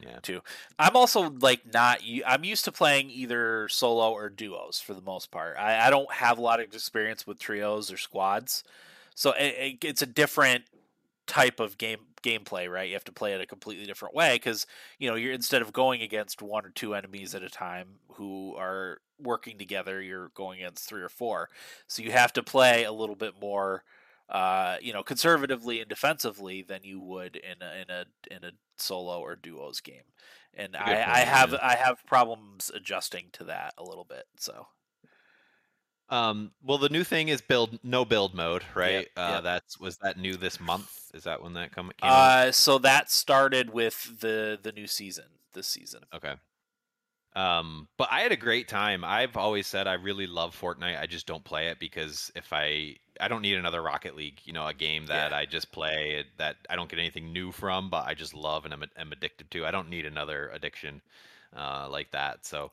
[0.00, 0.40] yeah, Too.
[0.78, 2.00] I'm also like not.
[2.26, 5.56] I'm used to playing either solo or duos for the most part.
[5.58, 8.64] I, I don't have a lot of experience with trios or squads,
[9.14, 10.64] so it, it, it's a different
[11.26, 12.88] type of game gameplay, right?
[12.88, 14.66] You have to play it a completely different way because
[14.98, 18.54] you know you're instead of going against one or two enemies at a time who
[18.56, 21.48] are working together, you're going against three or four.
[21.86, 23.84] So you have to play a little bit more
[24.28, 28.52] uh, you know, conservatively and defensively than you would in a, in a in a
[28.76, 30.02] solo or duos game.
[30.54, 31.58] And I, point, I have yeah.
[31.62, 34.24] I have problems adjusting to that a little bit.
[34.38, 34.66] So
[36.10, 38.92] Um, well, the new thing is build no build mode, right?
[38.92, 39.42] Yep, uh, yep.
[39.42, 41.10] That's was that new this month?
[41.14, 42.48] Is that when that come, came out?
[42.48, 46.02] uh, so that started with the the new season this season.
[46.14, 46.34] Okay.
[47.36, 49.04] Um, but I had a great time.
[49.04, 51.00] I've always said I really love Fortnite.
[51.00, 54.52] I just don't play it because if I I don't need another Rocket League, you
[54.52, 55.36] know, a game that Yeah.
[55.36, 58.74] I just play that I don't get anything new from, but I just love and
[58.74, 59.66] I'm, I'm addicted to.
[59.66, 61.00] I don't need another addiction
[61.56, 62.46] uh, like that.
[62.46, 62.70] So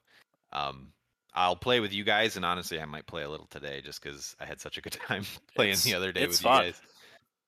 [0.52, 0.94] um,
[1.34, 4.36] I'll play with you guys, and honestly, I might play a little today just because
[4.40, 5.24] I had such a good time
[5.56, 6.66] playing It's- the other day with fun.
[6.66, 6.82] you guys.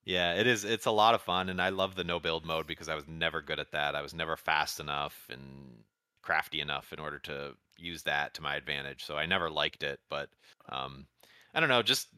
[0.06, 0.66] Yeah, it is.
[0.66, 3.08] It's a lot of fun, and I love the no build mode because I was
[3.08, 3.96] never good at that.
[3.96, 5.84] I was never fast enough and
[6.22, 9.06] crafty enough in order to use that to my advantage.
[9.06, 10.00] So I never liked it.
[10.10, 10.30] But
[10.70, 11.06] um,
[11.54, 12.10] I don't know, just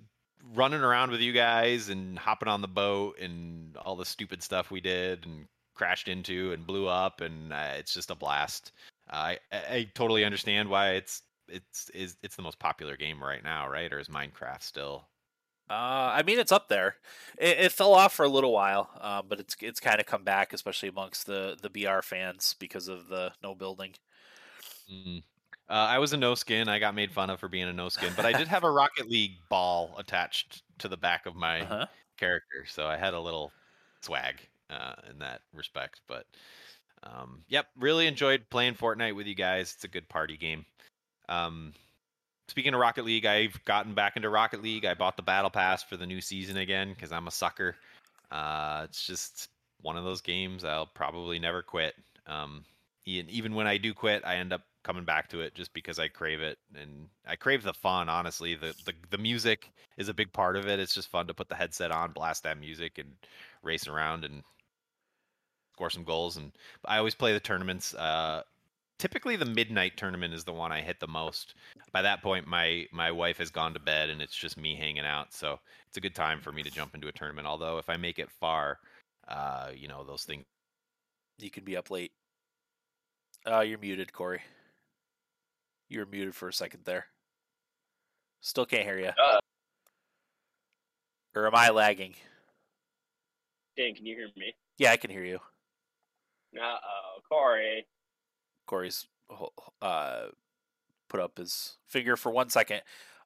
[0.55, 4.71] running around with you guys and hopping on the boat and all the stupid stuff
[4.71, 8.71] we did and crashed into and blew up, and uh, it's just a blast.
[9.11, 13.67] I I totally understand why it's it's is it's the most popular game right now,
[13.69, 13.91] right?
[13.91, 15.09] Or is Minecraft still?
[15.67, 16.97] Uh, I mean, it's up there.
[17.39, 20.23] It, it fell off for a little while, uh, but it's it's kind of come
[20.23, 23.95] back, especially amongst the the BR fans because of the no building.
[24.91, 25.23] Mm.
[25.67, 26.69] Uh, I was a no skin.
[26.69, 28.69] I got made fun of for being a no skin, but I did have a
[28.71, 31.87] Rocket League ball attached to the back of my Uh-huh.
[32.17, 33.55] character, so I had a little
[34.03, 36.01] swag uh, in that respect.
[36.07, 36.27] But
[37.03, 39.73] um, yep, really enjoyed playing Fortnite with you guys.
[39.73, 40.65] It's a good party game.
[41.29, 41.73] Um,
[42.47, 44.85] speaking of Rocket League, I've gotten back into Rocket League.
[44.85, 47.75] I bought the Battle Pass for the new season again because I'm a sucker.
[48.31, 49.49] Uh, it's just
[49.81, 51.95] one of those games I'll probably never quit.
[52.27, 52.65] Um,
[53.05, 56.07] even when I do quit, I end up coming back to it just because I
[56.07, 58.09] crave it and I crave the fun.
[58.09, 60.79] Honestly, the the the music is a big part of it.
[60.79, 63.11] It's just fun to put the headset on, blast that music, and
[63.63, 64.43] race around and
[65.73, 66.37] score some goals.
[66.37, 66.51] And
[66.85, 67.93] I always play the tournaments.
[67.93, 68.41] Uh,
[68.99, 71.55] typically, the midnight tournament is the one I hit the most.
[71.91, 75.05] By that point, my my wife has gone to bed and it's just me hanging
[75.05, 75.33] out.
[75.33, 77.47] So it's a good time for me to jump into a tournament.
[77.47, 78.79] Although if I make it far,
[79.27, 80.45] uh, you know those things.
[81.37, 82.11] You can be up late.
[83.45, 84.41] Uh, you're muted, Corey.
[85.89, 87.05] You were muted for a second there.
[88.41, 89.07] Still can't hear you.
[89.09, 89.39] Uh.
[91.35, 92.15] Or am I lagging?
[93.77, 94.53] Dan, can you hear me?
[94.77, 95.39] Yeah, I can hear you.
[96.57, 97.85] Uh oh, Corey.
[98.65, 99.07] Corey's
[99.81, 100.25] uh,
[101.09, 102.81] put up his finger for one second.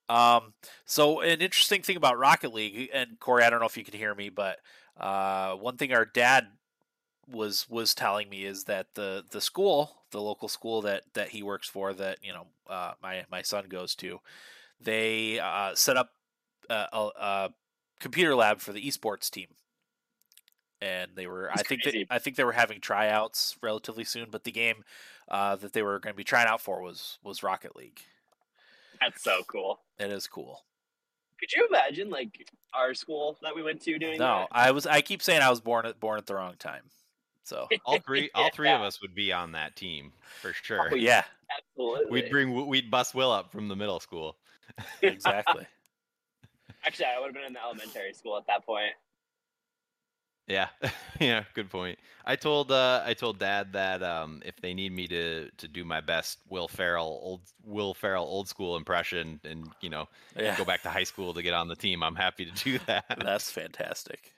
[0.07, 0.53] Um,
[0.85, 3.93] so an interesting thing about Rocket League, and Corey, I don't know if you can
[3.93, 4.57] hear me, but
[4.99, 6.47] uh, one thing our dad
[7.31, 11.43] was was telling me is that the the school, the local school that that he
[11.43, 14.19] works for, that you know uh, my my son goes to,
[14.81, 16.09] they uh, set up
[16.69, 17.49] a, a, a
[17.99, 19.47] computer lab for the esports team.
[20.81, 22.05] And they were, That's I think, they.
[22.09, 24.27] I think they were having tryouts relatively soon.
[24.31, 24.85] But the game
[25.27, 27.99] uh, that they were going to be trying out for was was Rocket League.
[29.01, 29.79] That's so cool.
[29.99, 30.63] It is cool.
[31.39, 34.25] Could you imagine like our school that we went to doing that?
[34.25, 34.85] No, I was.
[34.87, 36.83] I keep saying I was born at born at the wrong time.
[37.43, 37.67] So?
[37.85, 40.89] All three, all three of us would be on that team for sure.
[40.91, 41.23] Oh, yeah,
[41.57, 42.11] Absolutely.
[42.11, 44.37] We'd bring, we'd bust Will up from the middle school.
[45.01, 45.65] exactly.
[46.85, 48.93] Actually, I would have been in the elementary school at that point.
[50.49, 50.69] Yeah,
[51.19, 51.99] yeah, good point.
[52.25, 55.85] I told uh, I told Dad that um, if they need me to to do
[55.85, 60.65] my best Will Ferrell old Will Ferrell old school impression and you know Yeah, go
[60.65, 63.23] back to high school to get on the team, I'm happy to do that.
[63.23, 64.33] that's fantastic.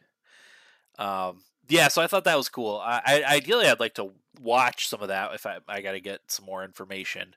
[0.97, 2.77] Um, yeah, so I thought that was cool.
[2.83, 6.01] I, I ideally I'd like to watch some of that if I I got to
[6.01, 7.35] get some more information.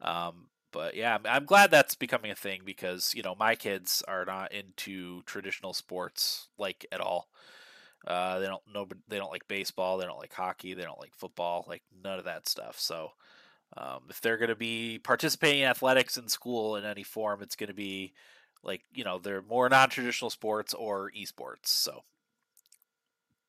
[0.00, 4.02] Um, but yeah, I'm, I'm glad that's becoming a thing because you know my kids
[4.08, 7.28] are not into traditional sports like at all.
[8.06, 8.86] Uh, they don't know.
[9.08, 9.98] They don't like baseball.
[9.98, 10.74] They don't like hockey.
[10.74, 11.64] They don't like football.
[11.68, 12.78] Like none of that stuff.
[12.78, 13.10] So,
[13.76, 17.56] um, if they're going to be participating in athletics in school in any form, it's
[17.56, 18.12] going to be
[18.62, 21.66] like you know they're more non-traditional sports or esports.
[21.66, 22.04] So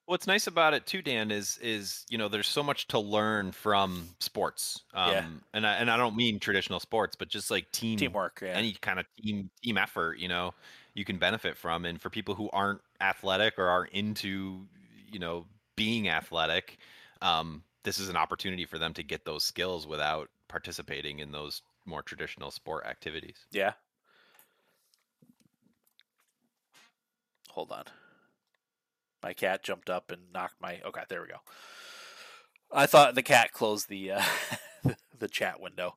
[0.08, 3.52] What's nice about it too, Dan, is is you know there's so much to learn
[3.52, 4.84] from sports.
[4.94, 5.26] Um, Yeah.
[5.54, 8.40] And I and I don't mean traditional sports, but just like team teamwork.
[8.44, 8.50] Yeah.
[8.50, 10.54] any kind of team team effort you know
[10.96, 14.66] you can benefit from and for people who aren't athletic or are into
[15.12, 16.78] you know being athletic
[17.22, 21.62] um, this is an opportunity for them to get those skills without participating in those
[21.86, 23.74] more traditional sport activities Yeah.
[27.56, 27.86] Hold on.
[29.24, 30.82] My cat jumped up and knocked my.
[30.86, 31.38] Okay, there we go.
[32.70, 34.24] I thought the cat closed the uh,
[35.18, 35.96] the chat window.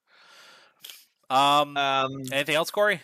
[1.28, 3.02] Um, um, anything else, Corey?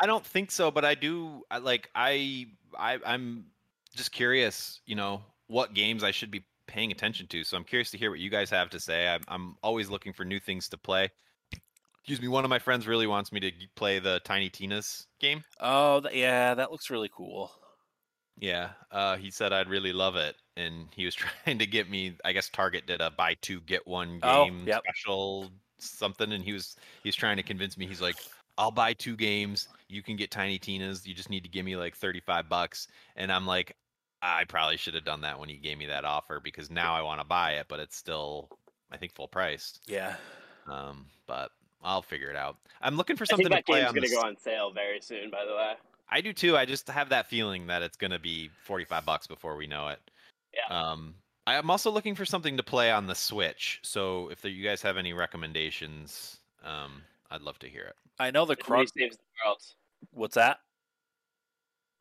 [0.00, 1.42] I don't think so, but I do.
[1.50, 2.46] I, like I,
[2.78, 3.46] I, I'm
[3.94, 4.80] just curious.
[4.86, 7.44] You know, what games I should be paying attention to.
[7.44, 9.08] So I'm curious to hear what you guys have to say.
[9.08, 11.10] I'm, I'm always looking for new things to play.
[11.98, 12.28] Excuse me.
[12.28, 15.44] One of my friends really wants me to play the Tiny Tina's game.
[15.60, 17.52] Oh, th- yeah, that looks really cool.
[18.38, 22.16] Yeah, uh, he said I'd really love it, and he was trying to get me.
[22.24, 24.82] I guess Target did a buy two get one game yep.
[24.82, 27.86] special something, and he was he's trying to convince me.
[27.86, 28.16] He's like,
[28.56, 29.68] "I'll buy two games.
[29.90, 31.06] You can get Tiny Tina's.
[31.06, 33.76] You just need to give me like thirty five bucks." And I'm like,
[34.22, 37.02] I probably should have done that when you gave me that offer because now I
[37.02, 38.48] want to buy it, but it's still
[38.90, 39.80] I think full price.
[39.86, 40.14] Yeah.
[40.70, 41.50] Um, but
[41.82, 42.56] I'll figure it out.
[42.80, 44.70] I'm looking for I think something to that play game's on gonna go on sale
[44.72, 45.30] very soon.
[45.30, 45.74] By the way.
[46.10, 46.56] I do too.
[46.56, 49.88] I just have that feeling that it's going to be 45 bucks before we know
[49.88, 50.00] it.
[50.52, 50.90] Yeah.
[50.90, 51.14] Um,
[51.46, 53.78] I am also looking for something to play on the Switch.
[53.82, 57.96] So if there, you guys have any recommendations, um, I'd love to hear it.
[58.20, 59.62] I know the Nobody saves the world.
[60.12, 60.58] What's that?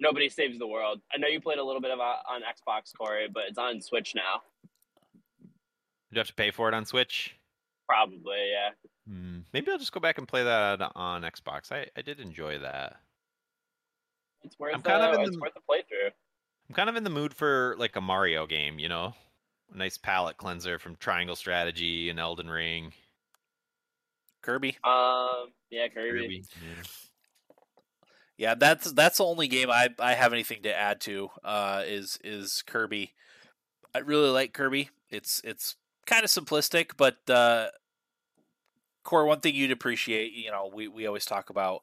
[0.01, 1.01] Nobody saves the world.
[1.13, 3.81] I know you played a little bit of uh, on Xbox, Corey, but it's on
[3.81, 4.41] Switch now.
[5.41, 5.47] Do
[6.11, 7.35] you have to pay for it on Switch?
[7.87, 8.69] Probably, yeah.
[9.07, 11.71] Hmm, Maybe I'll just go back and play that on Xbox.
[11.71, 12.97] I, I did enjoy that.
[14.43, 14.75] It's worth.
[14.75, 16.11] I'm kind of uh, in it's the- worth a playthrough.
[16.69, 19.15] I'm kind of in the mood for like a Mario game, you know?
[19.73, 22.93] A nice palate cleanser from Triangle Strategy and Elden Ring.
[24.41, 24.77] Kirby.
[24.83, 26.21] Um, yeah, Kirby.
[26.21, 26.43] Kirby.
[26.55, 26.83] Yeah.
[28.37, 31.29] Yeah, that's that's the only game I, I have anything to add to.
[31.43, 33.13] Uh, is is Kirby.
[33.93, 34.91] I really like Kirby.
[35.09, 35.75] It's it's
[36.05, 37.67] kind of simplistic, but uh,
[39.03, 40.31] core one thing you'd appreciate.
[40.31, 41.81] You know, we, we always talk about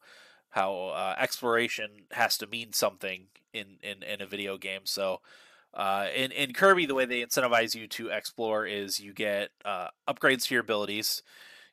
[0.50, 4.82] how uh, exploration has to mean something in, in, in a video game.
[4.84, 5.20] So
[5.74, 9.88] uh, in in Kirby, the way they incentivize you to explore is you get uh,
[10.08, 11.22] upgrades to your abilities.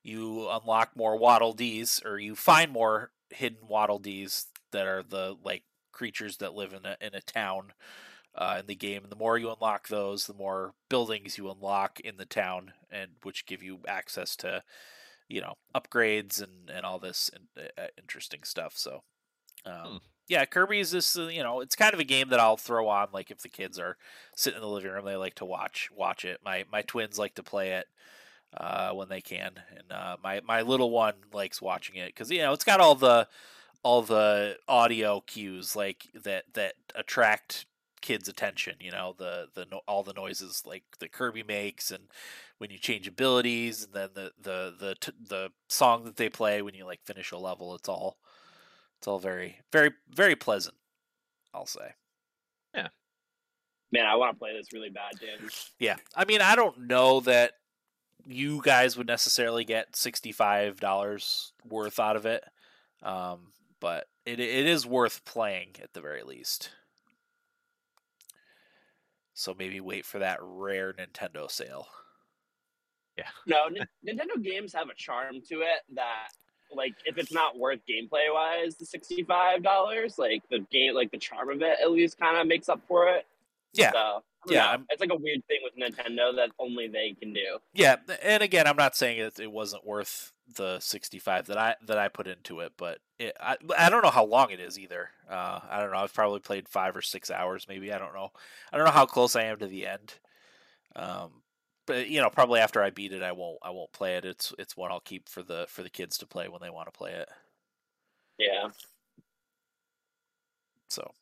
[0.03, 5.37] You unlock more Waddle Dees, or you find more hidden Waddle Dees that are the
[5.43, 7.73] like creatures that live in a in a town
[8.35, 9.03] uh, in the game.
[9.03, 13.11] And the more you unlock those, the more buildings you unlock in the town, and
[13.23, 14.63] which give you access to
[15.29, 18.73] you know upgrades and and all this in, uh, interesting stuff.
[18.75, 19.03] So.
[19.65, 19.97] Um, Hmm.
[20.29, 21.17] Yeah, Kirby is this.
[21.17, 23.49] Uh, you know, it's kind of a game that I'll throw on, like if the
[23.49, 23.97] kids are
[24.35, 26.39] sitting in the living room, they like to watch watch it.
[26.43, 27.87] My my twins like to play it
[28.57, 32.39] uh, when they can, and uh, my my little one likes watching it because you
[32.39, 33.27] know it's got all the
[33.83, 37.65] all the audio cues like that that attract
[38.01, 38.75] kids' attention.
[38.79, 42.03] You know the the all the noises like the Kirby makes, and
[42.57, 46.61] when you change abilities, and then the the the t- the song that they play
[46.61, 47.73] when you like finish a level.
[47.75, 48.17] It's all
[48.99, 50.75] it's all very very very pleasant.
[51.53, 51.93] I'll say.
[52.73, 52.87] Yeah.
[53.91, 55.51] Man, I want to play this really bad, dude.
[55.77, 57.51] Yeah, I mean, I don't know that
[58.25, 62.43] you guys would necessarily get sixty-five dollars worth out of it,
[63.01, 66.69] um, but it it is worth playing at the very least.
[69.33, 71.87] So maybe wait for that rare Nintendo sale.
[73.17, 73.25] Yeah.
[73.47, 76.29] No, N- Nintendo games have a charm to it that,
[76.75, 81.11] like, if it's not worth gameplay wise, the sixty five dollars, like the game, like
[81.11, 83.25] the charm of it, at least kind of makes up for it.
[83.73, 84.77] Yeah, So, Yeah.
[84.89, 87.59] It's like a weird thing with Nintendo that only they can do.
[87.73, 91.97] yeah, and again, I'm not saying that it wasn't worth the sixty-five that I that
[91.97, 95.09] I put into it, but it, I I don't know how long it is either.
[95.29, 95.97] Uh, I don't know.
[95.99, 97.93] I've probably played five or six hours, maybe.
[97.93, 98.31] I don't know.
[98.71, 100.13] I don't know how close I am to the end.
[100.95, 101.41] Um,
[101.85, 104.25] but you know, probably after I beat it, I won't I won't play it.
[104.25, 106.87] It's it's one I'll keep for the for the kids to play when they want
[106.91, 107.29] to play it.
[108.37, 108.69] Yeah.
[110.89, 111.13] So, all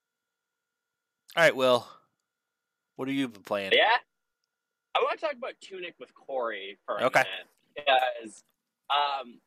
[1.43, 1.87] right, Will,
[2.95, 3.71] what have you been playing?
[3.73, 3.97] Yeah.
[4.95, 7.23] I want to talk about Tunic with Corey for a Okay.
[7.23, 8.43] minute because,
[8.89, 9.39] um,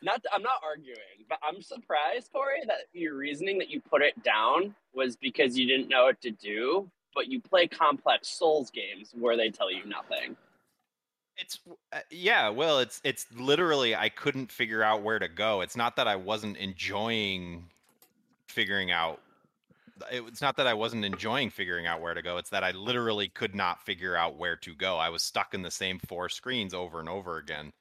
[0.00, 4.20] not I'm not arguing, but I'm surprised, Corey, that your reasoning that you put it
[4.22, 6.90] down was because you didn't know what to do.
[7.14, 10.36] But you play complex Souls games where they tell you nothing.
[11.36, 11.58] It's
[11.92, 15.60] uh, yeah, well, it's it's literally I couldn't figure out where to go.
[15.62, 17.64] It's not that I wasn't enjoying
[18.46, 19.27] figuring out it-
[20.10, 22.36] it's not that I wasn't enjoying figuring out where to go.
[22.36, 24.96] It's that I literally could not figure out where to go.
[24.96, 27.72] I was stuck in the same four screens over and over again.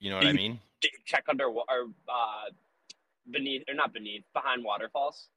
[0.00, 0.58] You know what I mean?
[0.80, 1.62] Did you check under or
[2.08, 2.50] uh,
[3.30, 5.28] beneath or not beneath behind waterfalls?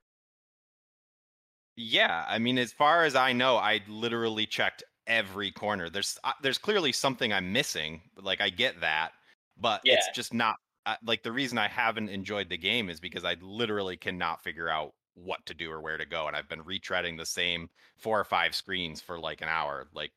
[1.75, 5.89] Yeah, I mean, as far as I know, I literally checked every corner.
[5.89, 8.01] There's uh, there's clearly something I'm missing.
[8.21, 9.11] Like I get that,
[9.59, 10.55] but it's just not
[10.85, 14.69] uh, like the reason I haven't enjoyed the game is because I literally cannot figure
[14.69, 18.19] out what to do or where to go, and I've been retreading the same four
[18.19, 19.87] or five screens for like an hour.
[19.93, 20.11] Like,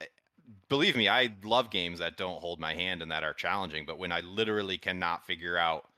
[0.00, 0.06] eh,
[0.68, 3.98] believe me, I love games that don't hold my hand and that are challenging, but
[3.98, 5.88] when I literally cannot figure out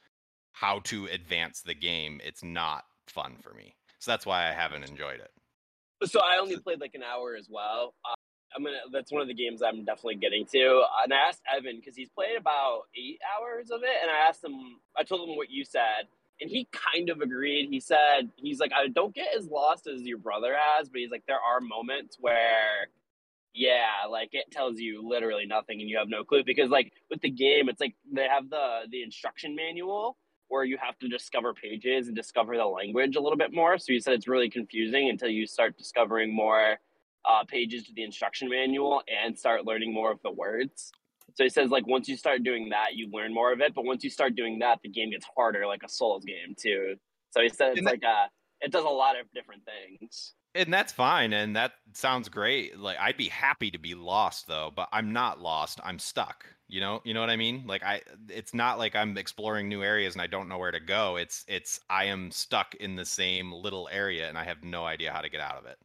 [0.53, 3.75] how to advance the game, it's not fun for me.
[3.99, 5.31] So that's why I haven't enjoyed it.
[6.09, 7.95] So I only played like an hour as well.
[8.57, 8.77] I'm gonna.
[8.93, 10.83] That's one of the games I'm definitely getting to.
[11.05, 14.45] And I asked Evan because he's played about eight hours of it, and I asked
[14.45, 14.55] him.
[14.97, 16.09] I told him what you said,
[16.41, 17.69] and he kind of agreed.
[17.71, 21.11] He said he's like, I don't get as lost as your brother has, but he's
[21.11, 22.89] like, there are moments where,
[23.55, 27.21] yeah, like it tells you literally nothing, and you have no clue because like with
[27.21, 30.17] the game, it's like they have the the instruction manual
[30.49, 33.79] where you have to discover pages and discover the language a little bit more.
[33.79, 36.77] So he said it's really confusing until you start discovering more
[37.29, 40.93] uh, pages to the instruction manual and start learning more of the words.
[41.35, 43.75] So he says like once you start doing that, you learn more of it.
[43.75, 46.97] But once you start doing that, the game gets harder, like a Souls game too.
[47.31, 48.27] So he says it's like uh,
[48.61, 50.35] it does a lot of different things.
[50.55, 52.79] And that's fine, and that sounds great.
[52.79, 55.81] Like I'd be happy to be lost though, but I'm not lost.
[55.83, 56.45] I'm stuck.
[56.69, 57.65] You know, you know what I mean?
[57.67, 60.81] Like I, it's not like I'm exploring new areas and I don't know where to
[60.81, 61.17] go.
[61.17, 65.13] It's it's I am stuck in the same little area and I have no idea
[65.13, 65.79] how to get out of it.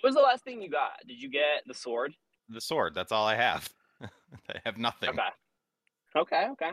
[0.00, 0.92] What was the last thing you got?
[1.06, 2.14] Did you get the sword?
[2.48, 2.94] The sword.
[2.94, 3.68] That's all I have.
[4.02, 5.10] I have nothing.
[5.10, 5.20] Okay.
[6.16, 6.46] Okay.
[6.52, 6.70] Okay.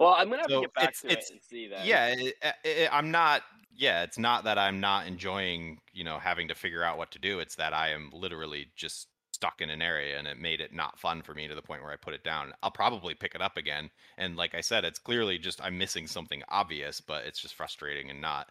[0.00, 1.84] Well, I'm gonna have So to get back it's- to it's- it and see that.
[1.84, 2.34] Yeah, it,
[2.64, 3.42] it, I'm not.
[3.74, 7.18] Yeah, it's not that I'm not enjoying, you know, having to figure out what to
[7.20, 7.38] do.
[7.40, 10.98] It's that I am literally just stuck in an area, and it made it not
[10.98, 12.52] fun for me to the point where I put it down.
[12.62, 16.06] I'll probably pick it up again, and like I said, it's clearly just I'm missing
[16.08, 18.48] something obvious, but it's just frustrating and not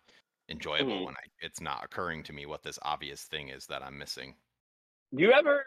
[0.49, 1.05] enjoyable Mhm.
[1.05, 4.35] when I it's not occurring to me what this obvious thing is that I'm missing.
[5.13, 5.65] Do you ever?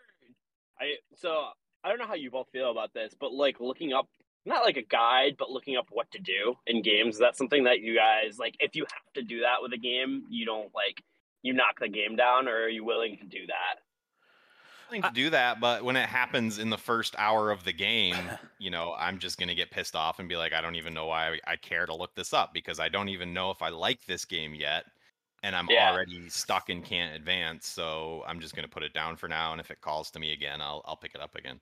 [0.79, 1.53] I so
[1.85, 4.09] I don't know how you both feel about this, but like looking up,
[4.45, 7.15] not like a guide, but looking up what to do in games.
[7.17, 8.57] Is that something that you guys like?
[8.61, 11.03] If you have to do that with a game, you don't like
[11.43, 13.81] you knock the game down, or are you willing to do that?
[14.91, 18.31] Willing to do that, but when it happens in the first hour of the game,
[18.59, 21.07] you know, I'm just gonna get pissed off and be like, I don't even know
[21.07, 23.69] why I, I care to look this up because I don't even know if I
[23.71, 24.87] like this game yet,
[25.43, 25.77] and I'm Yeah.
[25.77, 27.67] already stuck and can't advance.
[27.69, 30.33] So I'm just gonna put it down for now, and if it calls to me
[30.33, 31.61] again, I'll I'll pick it up again.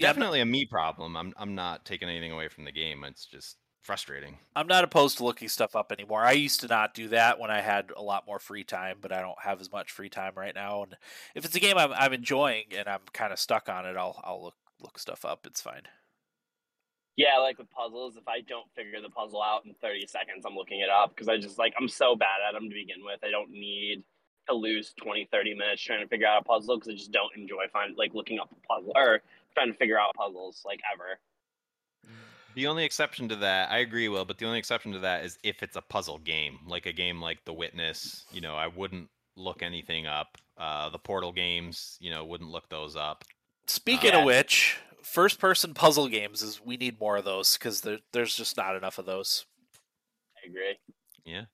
[0.00, 1.16] Definitely a me problem.
[1.16, 3.04] I'm I'm not taking anything away from the game.
[3.04, 3.58] It's just
[3.88, 4.36] frustrating.
[4.54, 6.22] I'm not opposed to looking stuff up anymore.
[6.22, 9.12] I used to not do that when I had a lot more free time, but
[9.12, 10.82] I don't have as much free time right now.
[10.82, 10.94] And
[11.34, 14.20] if it's a game I'm, I'm enjoying and I'm kind of stuck on it, I'll
[14.22, 15.46] I'll look look stuff up.
[15.46, 15.88] It's fine.
[17.16, 20.54] Yeah, like with puzzles, if I don't figure the puzzle out in 30 seconds, I'm
[20.54, 23.20] looking it up because I just like I'm so bad at them to begin with.
[23.24, 24.04] I don't need
[24.50, 27.34] to lose 20, 30 minutes trying to figure out a puzzle because I just don't
[27.38, 29.22] enjoy find like looking up a puzzle or
[29.54, 31.18] trying to figure out puzzles like ever.
[32.58, 35.38] The only exception to that, I agree, Will, but the only exception to that is
[35.44, 38.24] if it's a puzzle game, like a game like The Witness.
[38.32, 40.36] You know, I wouldn't look anything up.
[40.56, 43.22] Uh, the Portal games, you know, wouldn't look those up.
[43.68, 44.18] Speaking Yeah.
[44.18, 48.34] of which, first person puzzle games is we need more of those because there, there's
[48.34, 49.46] just not enough of those.
[50.42, 50.80] I agree.
[51.24, 51.44] Yeah.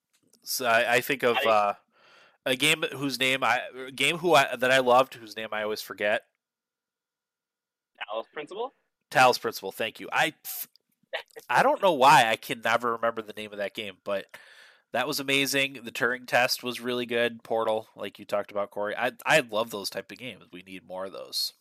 [0.42, 1.74] So I, I think of I- uh,
[2.46, 5.64] a game whose name I a game who I that I loved whose name I
[5.64, 6.22] always forget.
[8.10, 8.72] Alice Principle?
[9.10, 9.70] Talos Principle.
[9.70, 10.08] Thank you.
[10.10, 10.32] I
[11.48, 14.26] I don't know why I can never remember the name of that game, but
[14.92, 15.80] that was amazing.
[15.84, 17.42] The Turing test was really good.
[17.42, 18.96] Portal, like you talked about, Corey.
[18.96, 20.44] I I love those type of games.
[20.52, 21.52] We need more of those.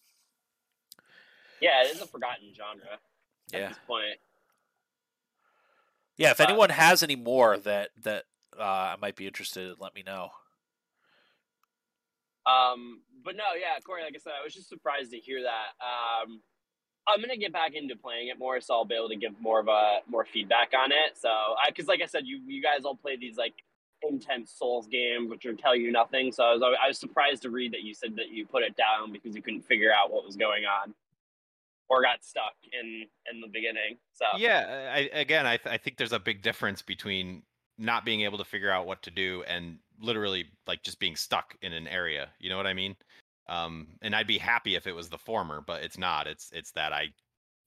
[1.62, 3.00] Yeah, it is a forgotten genre
[3.54, 4.20] at Yeah, this point.
[6.18, 6.32] yeah.
[6.32, 8.26] If Uh, anyone has any more that that
[8.58, 10.32] uh, I might be interested in, let me know.
[12.46, 15.74] Um, but no, yeah, Corey, like I said, I was just surprised to hear that.
[15.84, 16.42] Um,
[17.08, 19.60] I'm gonna get back into playing it more, so I'll be able to give more
[19.60, 21.18] of a more feedback on it.
[21.18, 23.54] So, I because like I said, you you guys all play these like
[24.02, 26.32] intense Souls games, which will tell you nothing.
[26.32, 28.76] So I was I was surprised to read that you said that you put it
[28.76, 30.94] down because you couldn't figure out what was going on,
[31.90, 33.98] or got stuck in in the beginning.
[34.14, 37.44] So Yeah, I, again, I, th- I think there's a big difference between
[37.78, 41.56] not being able to figure out what to do and literally like just being stuck
[41.62, 42.30] in an area.
[42.40, 42.96] You know what I mean?
[43.48, 46.28] Um, and I'd be happy if it was the former, but it's not.
[46.28, 47.10] It's it's that I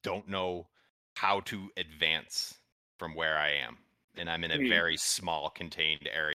[0.03, 0.69] don't know
[1.15, 2.55] how to advance
[2.99, 3.77] from where I am,
[4.17, 6.35] and I'm in a very small contained area.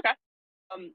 [0.00, 0.14] Okay.
[0.72, 0.92] Um,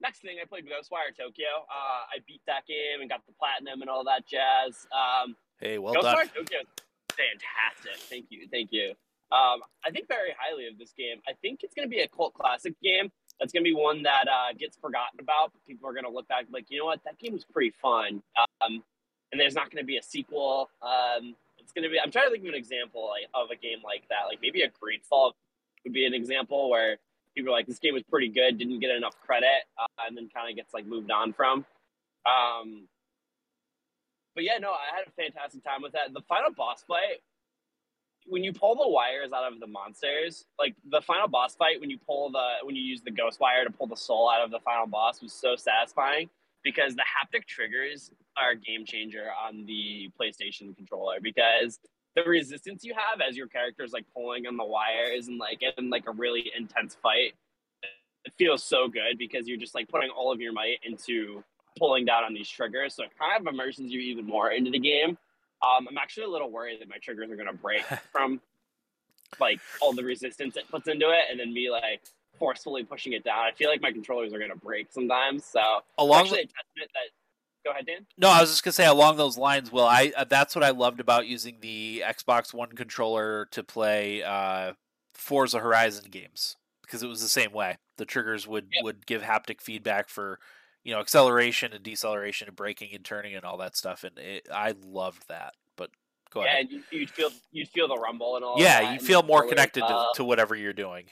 [0.00, 1.46] next thing I played Ghostwire Tokyo.
[1.68, 4.86] Uh, I beat that game and got the platinum and all that jazz.
[4.92, 6.04] Um, Hey, well done.
[6.04, 6.66] Ghostwire Tokyo is
[7.16, 8.00] fantastic.
[8.08, 8.94] Thank you, thank you.
[9.32, 11.18] Um, I think very highly of this game.
[11.26, 13.10] I think it's going to be a cult classic game.
[13.40, 15.52] That's going to be one that uh, gets forgotten about.
[15.66, 18.22] People are going to look back like, you know what, that game was pretty fun.
[18.38, 18.82] Um,
[19.32, 20.70] and there's not going to be a sequel.
[20.82, 21.98] Um, it's going to be.
[21.98, 24.28] I'm trying to think of an example like, of a game like that.
[24.28, 25.32] Like maybe a Greedfall
[25.84, 26.98] would be an example where
[27.34, 30.28] people are like, this game was pretty good, didn't get enough credit, uh, and then
[30.32, 31.66] kind of gets like moved on from.
[32.26, 32.88] Um,
[34.34, 36.12] but yeah, no, I had a fantastic time with that.
[36.12, 37.22] The final boss fight,
[38.26, 41.90] when you pull the wires out of the monsters, like the final boss fight, when
[41.90, 44.50] you pull the when you use the ghost wire to pull the soul out of
[44.50, 46.28] the final boss was so satisfying
[46.62, 51.78] because the haptic triggers are a game changer on the PlayStation controller because
[52.16, 55.60] the resistance you have as your character is like pulling on the wires and like
[55.76, 57.34] in like a really intense fight
[58.24, 61.44] it feels so good because you're just like putting all of your might into
[61.78, 62.94] pulling down on these triggers.
[62.94, 65.18] So it kind of immerses you even more into the game
[65.64, 68.40] um, i'm actually a little worried that my triggers are going to break from
[69.40, 72.02] like all the resistance it puts into it and then me like
[72.38, 75.60] forcefully pushing it down i feel like my controllers are going to break sometimes so
[75.98, 77.10] Along actually a testament that
[77.64, 79.72] go ahead dan No, I was just gonna say along those lines.
[79.72, 80.12] Will I?
[80.16, 84.74] Uh, that's what I loved about using the Xbox One controller to play uh,
[85.14, 87.78] Forza Horizon games because it was the same way.
[87.96, 88.84] The triggers would Yep.
[88.84, 90.38] would give haptic feedback for
[90.84, 94.48] you know acceleration and deceleration and braking and turning and all that stuff, and it,
[94.52, 95.54] I loved that.
[95.76, 95.90] But
[96.30, 96.60] go yeah ahead.
[96.60, 99.80] and you, you'd feel you'd feel the rumble and all Yeah, you feel more connected
[99.80, 101.06] to, Uh, to whatever you're doing.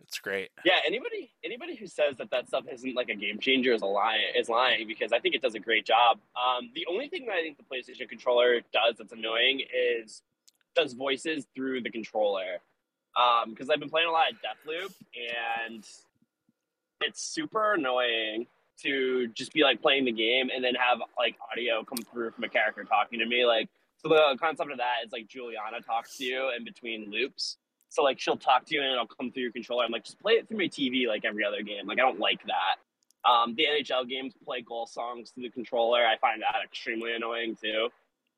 [0.00, 0.50] It's great.
[0.64, 3.86] Yeah, anybody anybody who says that that stuff isn't like a game changer is a
[3.86, 6.18] lie is lying because I think it does a great job.
[6.36, 10.22] Um, the only thing that I think the PlayStation controller does that's annoying is
[10.74, 12.58] does voices through the controller.
[13.46, 14.92] Because I've been playing a lot of Deathloop
[15.68, 15.86] and
[17.02, 18.46] it's super annoying
[18.82, 22.44] to just be like playing the game and then have like audio come through from
[22.44, 23.44] a character talking to me.
[23.44, 27.56] Like, so the concept of that is like Juliana talks to you in between loops.
[27.88, 29.84] So like she'll talk to you and it'll come through your controller.
[29.84, 31.86] I'm like, just play it through my TV like every other game.
[31.86, 33.28] Like I don't like that.
[33.28, 36.04] Um, the NHL games play goal songs through the controller.
[36.04, 37.88] I find that extremely annoying too.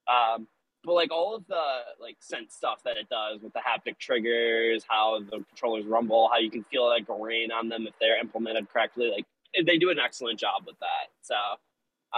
[0.07, 0.47] Um,
[0.84, 1.62] but like all of the
[2.01, 6.38] like sense stuff that it does with the haptic triggers, how the controllers rumble, how
[6.38, 9.24] you can feel like a rain on them if they're implemented correctly, like
[9.66, 11.11] they do an excellent job with that.
[11.22, 11.34] So,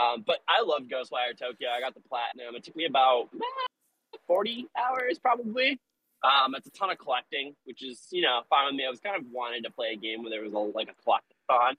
[0.00, 1.68] um, but I love Ghostwire Tokyo.
[1.74, 2.54] I got the platinum.
[2.54, 5.78] It took me about eh, 40 hours probably.
[6.24, 8.86] Um, it's a ton of collecting, which is you know fine with me.
[8.86, 11.08] I was kind of wanted to play a game where there was a, like a
[11.08, 11.74] collectathon.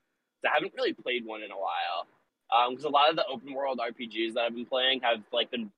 [0.46, 2.08] I haven't really played one in a while
[2.70, 5.72] because a lot of the open world RPGs that I've been playing have like been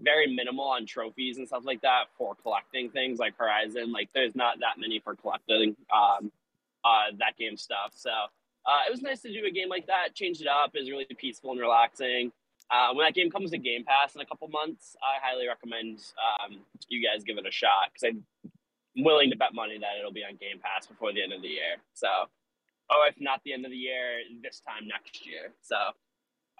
[0.00, 3.92] very minimal on trophies and stuff like that for collecting things like Horizon.
[3.92, 6.32] Like there's not that many for collecting um,
[6.84, 7.92] uh, that game stuff.
[7.94, 8.10] So
[8.70, 10.70] uh, it was nice to do a game like that, change it up.
[10.74, 12.30] It was really peaceful and relaxing.
[12.70, 15.98] Uh, when that game comes to Game Pass in a couple months, I highly recommend
[16.22, 20.12] um, you guys give it a shot because I'm willing to bet money that it'll
[20.12, 21.82] be on Game Pass before the end of the year.
[21.94, 25.50] So, or if not the end of the year, this time next year.
[25.62, 25.74] So,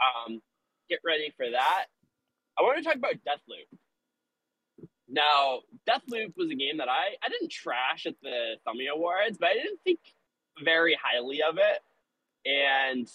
[0.02, 0.42] um,
[0.88, 1.86] get ready for that.
[2.58, 3.70] I want to talk about Deathloop.
[5.08, 9.50] Now, Deathloop was a game that I, I didn't trash at the Thummy Awards, but
[9.50, 10.00] I didn't think
[10.64, 11.82] very highly of it.
[12.46, 13.08] And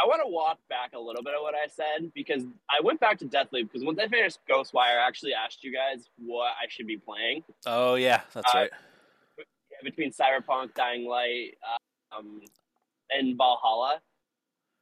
[0.00, 3.00] I want to walk back a little bit of what I said because I went
[3.00, 6.68] back to Deathloop because once I finished Ghostwire, I actually asked you guys what I
[6.68, 8.70] should be playing Oh yeah, that's Uh, right.
[9.82, 11.52] between Cyberpunk, Dying Light,
[12.16, 12.40] um,
[13.10, 14.00] and Valhalla.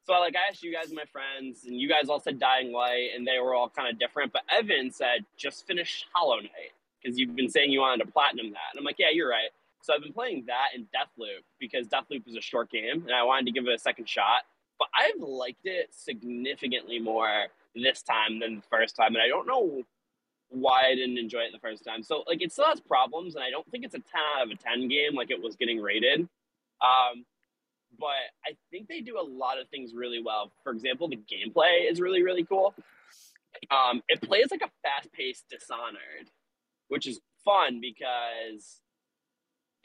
[0.05, 2.73] So I like I asked you guys, my friends, and you guys all said Dying
[2.73, 4.33] Light, and they were all kind of different.
[4.33, 6.73] But Evan said just finish Hollow Knight
[7.03, 9.51] because you've been saying you wanted to platinum that, and I'm like, yeah, you're right.
[9.87, 13.23] So I've been playing that and Deathloop because Deathloop is a short game, and I
[13.23, 14.43] wanted to give it a second shot.
[14.81, 19.47] But I've liked it significantly more this time than the first time, and I don't
[19.47, 19.85] know
[20.49, 22.03] why I didn't enjoy it the first time.
[22.03, 24.51] So like it still has problems, and I don't think it's a ten out of
[24.51, 26.23] a ten game like it was getting rated.
[26.83, 27.25] Um,
[27.97, 28.09] but
[28.45, 30.51] I think they do a lot of things really well.
[30.65, 32.75] For example, the gameplay is really really cool.
[33.71, 36.33] Um, it plays like a fast paced Dishonored,
[36.89, 38.81] which is fun because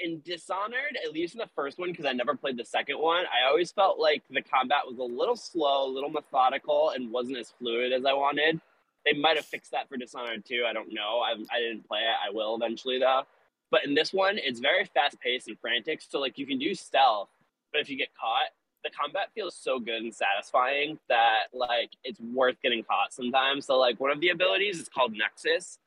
[0.03, 3.25] in Dishonored, at least in the first one, because I never played the second one,
[3.25, 7.37] I always felt like the combat was a little slow, a little methodical, and wasn't
[7.37, 8.59] as fluid as I wanted.
[9.05, 10.65] They might have fixed that for Dishonored 2.
[10.67, 11.19] I don't know.
[11.19, 12.15] I, I didn't play it.
[12.27, 13.23] I will eventually, though.
[13.71, 16.01] But in this one, it's very fast paced and frantic.
[16.07, 17.29] So, like, you can do stealth,
[17.71, 18.51] but if you get caught,
[18.83, 23.65] the combat feels so good and satisfying that, like, it's worth getting caught sometimes.
[23.65, 25.77] So, like, one of the abilities is called Nexus.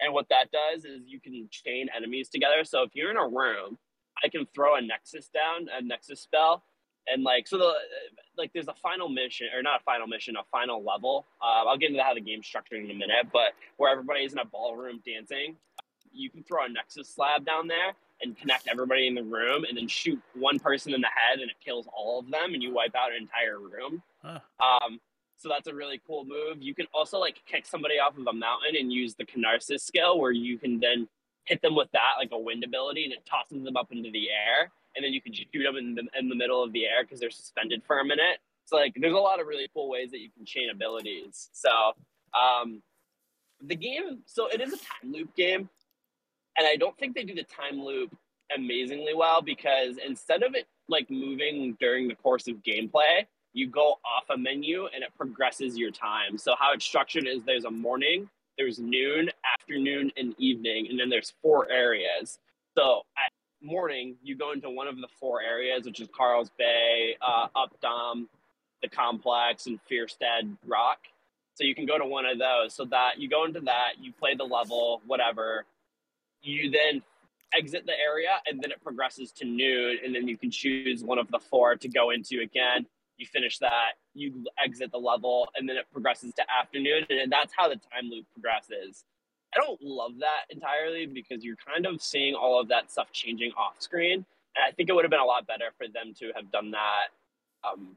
[0.00, 2.64] And what that does is you can chain enemies together.
[2.64, 3.78] So, if you're in a room,
[4.22, 6.64] I can throw a Nexus down, a Nexus spell,
[7.06, 7.72] and like so the
[8.36, 11.26] like there's a final mission or not a final mission, a final level.
[11.42, 14.38] Uh, I'll get into how the game's structured in a minute, but where everybody's in
[14.38, 15.56] a ballroom dancing,
[16.12, 19.76] you can throw a Nexus slab down there and connect everybody in the room, and
[19.76, 22.72] then shoot one person in the head, and it kills all of them, and you
[22.72, 24.02] wipe out an entire room.
[24.22, 24.38] Huh.
[24.60, 25.00] Um,
[25.44, 26.62] so that's a really cool move.
[26.62, 30.18] You can also like kick somebody off of a mountain and use the Karnesis skill,
[30.18, 31.06] where you can then
[31.44, 34.30] hit them with that like a wind ability, and it tosses them up into the
[34.30, 37.04] air, and then you can shoot them in the in the middle of the air
[37.04, 38.38] because they're suspended for a minute.
[38.64, 41.50] So like, there's a lot of really cool ways that you can chain abilities.
[41.52, 41.70] So
[42.32, 42.82] um,
[43.62, 45.68] the game, so it is a time loop game.
[46.56, 48.16] and I don't think they do the time loop
[48.54, 53.98] amazingly well because instead of it like moving during the course of gameplay, you go
[54.04, 56.36] off a menu and it progresses your time.
[56.36, 58.28] So how it's structured is there's a morning,
[58.58, 62.38] there's noon, afternoon, and evening, and then there's four areas.
[62.76, 63.32] So at
[63.62, 68.26] morning, you go into one of the four areas, which is Karl's Bay, uh, Updaam,
[68.82, 70.98] the Complex, and Fristad Rock.
[71.54, 72.74] So you can go to one of those.
[72.74, 75.64] So that you go into that, you play the level, whatever.
[76.42, 77.02] You then
[77.54, 81.18] exit the area, and then it progresses to noon, and then you can choose one
[81.18, 82.86] of the four to go into again.
[83.16, 87.52] You finish that, you exit the level, and then it progresses to afternoon, and that's
[87.56, 89.04] how the time loop progresses.
[89.54, 93.52] I don't love that entirely because you're kind of seeing all of that stuff changing
[93.52, 94.24] off screen.
[94.56, 96.72] And I think it would have been a lot better for them to have done
[96.72, 97.96] that um,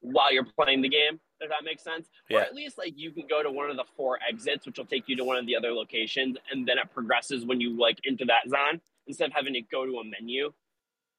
[0.00, 2.08] while you're playing the game, if that makes sense.
[2.28, 2.38] Yeah.
[2.38, 4.86] Or at least like you can go to one of the four exits, which will
[4.86, 7.98] take you to one of the other locations, and then it progresses when you like
[8.04, 10.52] into that zone instead of having to go to a menu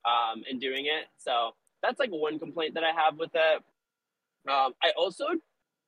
[0.06, 1.08] um, and doing it.
[1.18, 1.52] So
[1.82, 3.64] that's like one complaint that I have with it.
[4.50, 5.26] Um, I also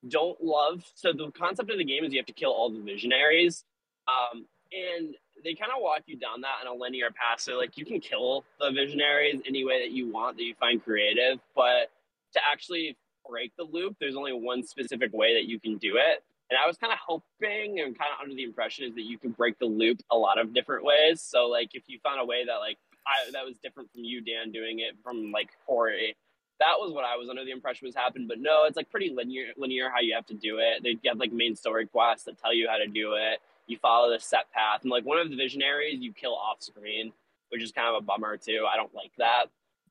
[0.08, 2.80] don't love so the concept of the game is you have to kill all the
[2.80, 3.64] visionaries
[4.08, 7.39] um, and they kind of walk you down that on a linear path.
[7.39, 10.84] So like you can kill the visionaries any way that you want that you find
[10.84, 11.89] creative but
[12.34, 16.24] to actually break the loop there's only one specific way that you can do it.
[16.50, 19.18] And i was kind of hoping and kind of under the impression is that you
[19.18, 21.22] can break the loop a lot of different ways.
[21.22, 24.22] So like if you found a way that like I, that was different from you
[24.22, 26.16] dan doing it from like corey
[26.60, 28.28] that was what I was under the impression was happening.
[28.28, 30.84] But no, it's like pretty linear, linear how you have to do it.
[30.84, 33.39] They have like main story quests that tell you how to do it.
[33.68, 37.14] You follow the set path, and like one of the visionaries you kill off screen,
[37.49, 38.66] which is kind of a bummer too.
[38.72, 39.45] I don't like that.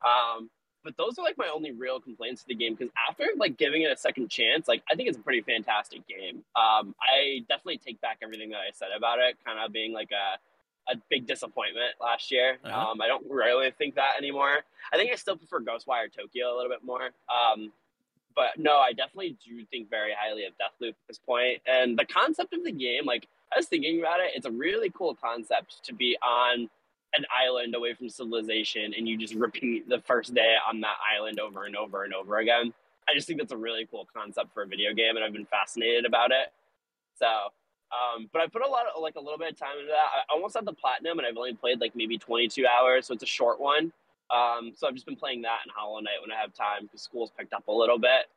[0.04, 0.50] Um,
[0.84, 3.82] but those are like my only real complaints to the game because after like giving
[3.82, 6.44] it a second chance, like I think it's a pretty fantastic game.
[6.54, 10.10] Um, I definitely take back everything that I said about it, kind of being like
[10.10, 10.38] a
[10.88, 12.58] a big disappointment last year.
[12.64, 12.90] Uh-huh.
[12.90, 14.58] Um, I don't really think that anymore.
[14.92, 17.10] I think I still prefer Ghostwire Tokyo a little bit more.
[17.30, 17.72] Um,
[18.34, 21.60] but no, I definitely do think very highly of Deathloop at this point.
[21.66, 24.90] And the concept of the game, like I was thinking about it, it's a really
[24.90, 26.68] cool concept to be on
[27.14, 31.38] an island away from civilization and you just repeat the first day on that island
[31.38, 32.72] over and over and over again.
[33.08, 35.44] I just think that's a really cool concept for a video game, and I've been
[35.44, 36.52] fascinated about it.
[37.18, 37.26] So
[37.92, 40.24] um, but I put a lot of like a little bit of time into that.
[40.28, 43.22] I almost had the platinum, and I've only played like maybe 22 hours, so it's
[43.22, 43.92] a short one.
[44.30, 47.02] Um, so I've just been playing that and Hollow Knight when I have time because
[47.02, 48.30] school's picked up a little bit.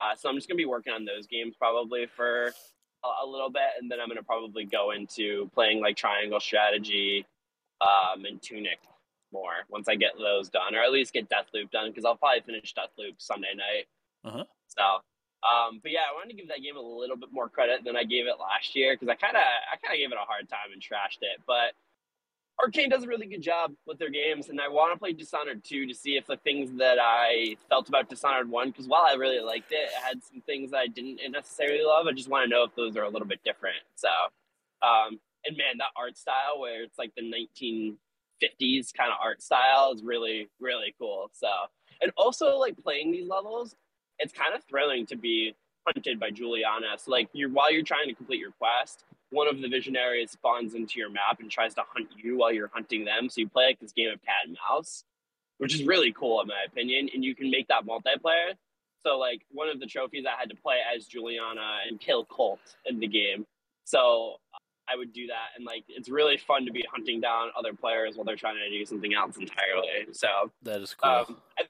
[0.00, 2.52] Uh, so I'm just gonna be working on those games probably for
[3.04, 7.26] a, a little bit, and then I'm gonna probably go into playing like Triangle Strategy
[7.82, 8.78] um, and Tunic
[9.32, 12.40] more once I get those done, or at least get Deathloop done because I'll probably
[12.40, 13.86] finish Deathloop Sunday night.
[14.24, 14.44] Uh-huh.
[14.68, 14.82] So
[15.42, 17.96] um, but yeah, I wanted to give that game a little bit more credit than
[17.96, 20.26] I gave it last year because I kind of I kind of gave it a
[20.26, 21.42] hard time and trashed it.
[21.46, 21.74] But
[22.60, 25.64] Arkane does a really good job with their games, and I want to play Dishonored
[25.64, 29.14] 2 to see if the things that I felt about Dishonored 1, because while I
[29.14, 32.06] really liked it, it had some things that I didn't necessarily love.
[32.06, 33.82] I just want to know if those are a little bit different.
[33.96, 34.08] So,
[34.82, 39.92] um, and man, that art style where it's like the 1950s kind of art style
[39.92, 41.30] is really, really cool.
[41.32, 41.48] So,
[42.00, 43.74] and also like playing these levels,
[44.18, 45.54] it's kind of thrilling to be
[45.86, 46.96] hunted by Juliana.
[46.96, 50.74] So like you're while you're trying to complete your quest, one of the visionaries spawns
[50.74, 53.28] into your map and tries to hunt you while you're hunting them.
[53.28, 55.04] So you play like this game of cat and mouse,
[55.58, 57.08] which is really cool in my opinion.
[57.14, 58.54] And you can make that multiplayer.
[59.04, 62.60] So like one of the trophies I had to play as Juliana and kill Colt
[62.86, 63.46] in the game.
[63.84, 64.36] So
[64.88, 68.16] I would do that and like it's really fun to be hunting down other players
[68.16, 70.12] while they're trying to do something else entirely.
[70.12, 70.28] So
[70.62, 71.10] That is cool.
[71.10, 71.62] um, I,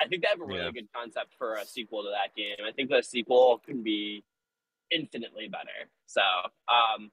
[0.00, 0.70] I think they have a really Yeah.
[0.70, 2.56] good concept for a sequel to that game.
[2.66, 4.22] I think the sequel can be
[4.90, 5.90] infinitely better.
[6.06, 6.20] So
[6.68, 7.10] um,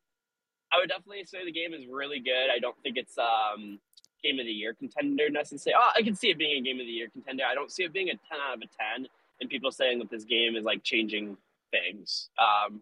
[0.71, 2.49] I would definitely say the game is really good.
[2.53, 3.79] I don't think it's um,
[4.23, 5.81] game of the year contender necessarily.
[5.83, 7.43] Oh, I can see it being a game of the year contender.
[7.49, 9.07] I don't see it being a ten out of a ten.
[9.41, 11.35] And people saying that this game is like changing
[11.71, 12.29] things.
[12.39, 12.81] Um,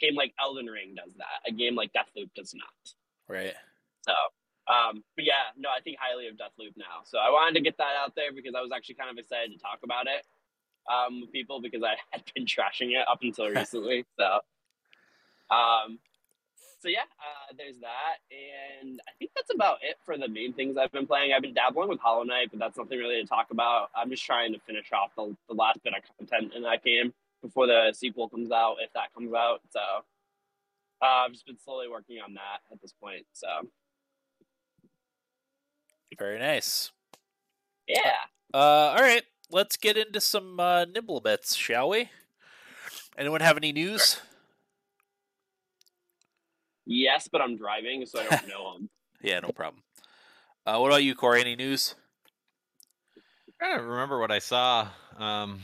[0.00, 1.48] game like Elden Ring does that.
[1.48, 2.94] A game like Deathloop does not.
[3.28, 3.54] right.
[4.02, 4.12] So,
[4.68, 7.00] um, but yeah, no, I think highly of Deathloop now.
[7.04, 9.50] So I wanted to get that out there because I was actually kind of excited
[9.52, 10.24] to talk about it
[10.92, 14.04] um, with people because I had been trashing it up until recently.
[14.18, 14.40] so,
[15.48, 15.98] um,
[16.80, 20.76] so yeah, uh, there's that, and I think that's about it for the main things
[20.76, 21.32] I've been playing.
[21.32, 23.88] I've been dabbling with Hollow Knight, but that's nothing really to talk about.
[23.96, 27.12] I'm just trying to finish off the, the last bit of content in that game
[27.42, 29.60] before the sequel comes out, if that comes out.
[29.70, 29.80] So.
[31.00, 33.24] Uh, I've just been slowly working on that at this point.
[33.32, 33.46] So
[36.18, 36.90] Very nice.
[37.86, 38.12] yeah,
[38.52, 39.22] Uh, all right.
[39.50, 42.10] Let's get into some uh, nibble bits, shall we?
[43.16, 44.20] Anyone have any news?
[46.86, 48.90] Yes, but I'm driving, so I don't know them.
[49.22, 49.82] Yeah, no problem.
[50.66, 51.40] Uh, what about you, Corey?
[51.40, 51.94] Any news?
[53.62, 54.88] I don't remember what I saw.
[55.16, 55.60] Um,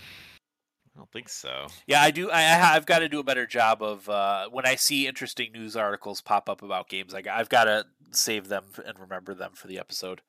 [0.94, 1.66] I don't think so.
[1.86, 2.30] Yeah, I do.
[2.30, 5.52] I, I- I've got to do a better job of uh, when I see interesting
[5.52, 7.14] news articles pop up about games.
[7.14, 10.20] I, I've got to save them and remember them for the episode.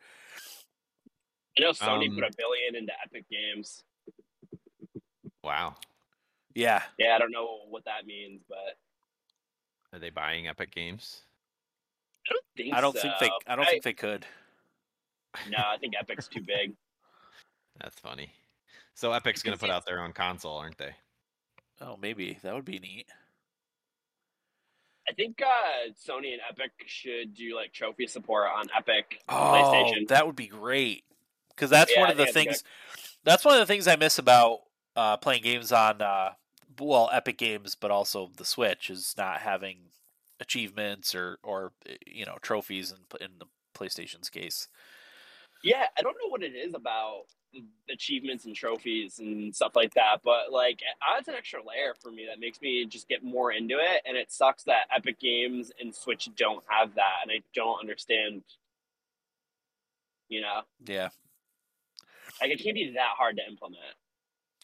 [1.58, 3.84] I know Sony Um, put a billion into Epic Games.
[5.44, 5.76] Wow.
[6.56, 8.78] Yeah, Yeah, I don't know what that means, but
[9.94, 11.22] Are they buying Epic Games?
[12.28, 12.74] I don't think.
[12.74, 13.02] I don't so.
[13.02, 13.30] think they.
[13.46, 14.26] I don't think they could.
[15.50, 16.74] No, I think Epic's too big.
[17.82, 18.32] That's funny.
[18.96, 20.96] So Epic's going to put out their own console, aren't they?
[21.82, 23.08] Oh, maybe that would be neat.
[25.08, 30.08] I think uh, Sony and Epic should do like trophy support on Epic Oh, PlayStation.
[30.08, 31.04] that would be great.
[31.50, 32.64] Because that's Yeah, one of the think that's things.
[33.24, 34.62] That's one of the things I miss about
[34.96, 36.34] uh, playing games on uh,
[36.80, 39.92] well, Epic Games, but also the Switch is not having
[40.40, 44.68] achievements or or eh, you know trophies in in the PlayStation's case.
[45.66, 47.24] Yeah, I don't know what it is about
[47.90, 52.12] achievements and trophies and stuff like that, but like it adds an extra layer for
[52.12, 54.04] me that makes me just get more into it.
[54.06, 58.44] And it sucks that Epic Games and Switch don't have that, and I don't understand.
[60.30, 61.10] You know, Yeah.
[62.42, 63.82] like it can't be that hard to implement.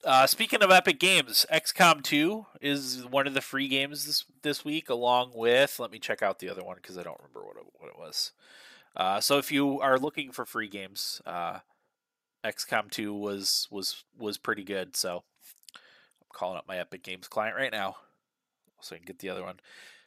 [0.03, 4.63] Uh, speaking of Epic Games, XCOM 2 is one of the free games this this
[4.65, 5.79] week, along with.
[5.79, 7.97] Let me check out the other one because I don't remember what it, what it
[7.97, 8.31] was.
[8.95, 11.59] Uh, so if you are looking for free games, uh,
[12.43, 14.95] XCOM 2 was was was pretty good.
[14.95, 15.23] So
[15.75, 17.95] I'm calling up my Epic Games client right now,
[18.81, 19.59] so I can get the other one.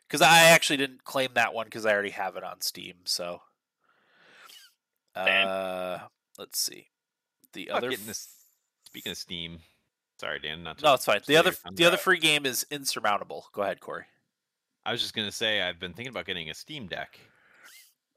[0.06, 2.94] Because I actually didn't claim that one because I already have it on Steam.
[3.04, 3.40] So,
[5.16, 5.98] uh,
[6.38, 6.88] let's see.
[7.54, 8.28] The Fuck other this.
[8.84, 9.58] Speaking of Steam,
[10.20, 11.20] sorry Dan, not no, it's fine.
[11.26, 13.46] The other the other free game is Insurmountable.
[13.52, 14.04] Go ahead, Corey.
[14.84, 17.18] I was just gonna say I've been thinking about getting a Steam Deck.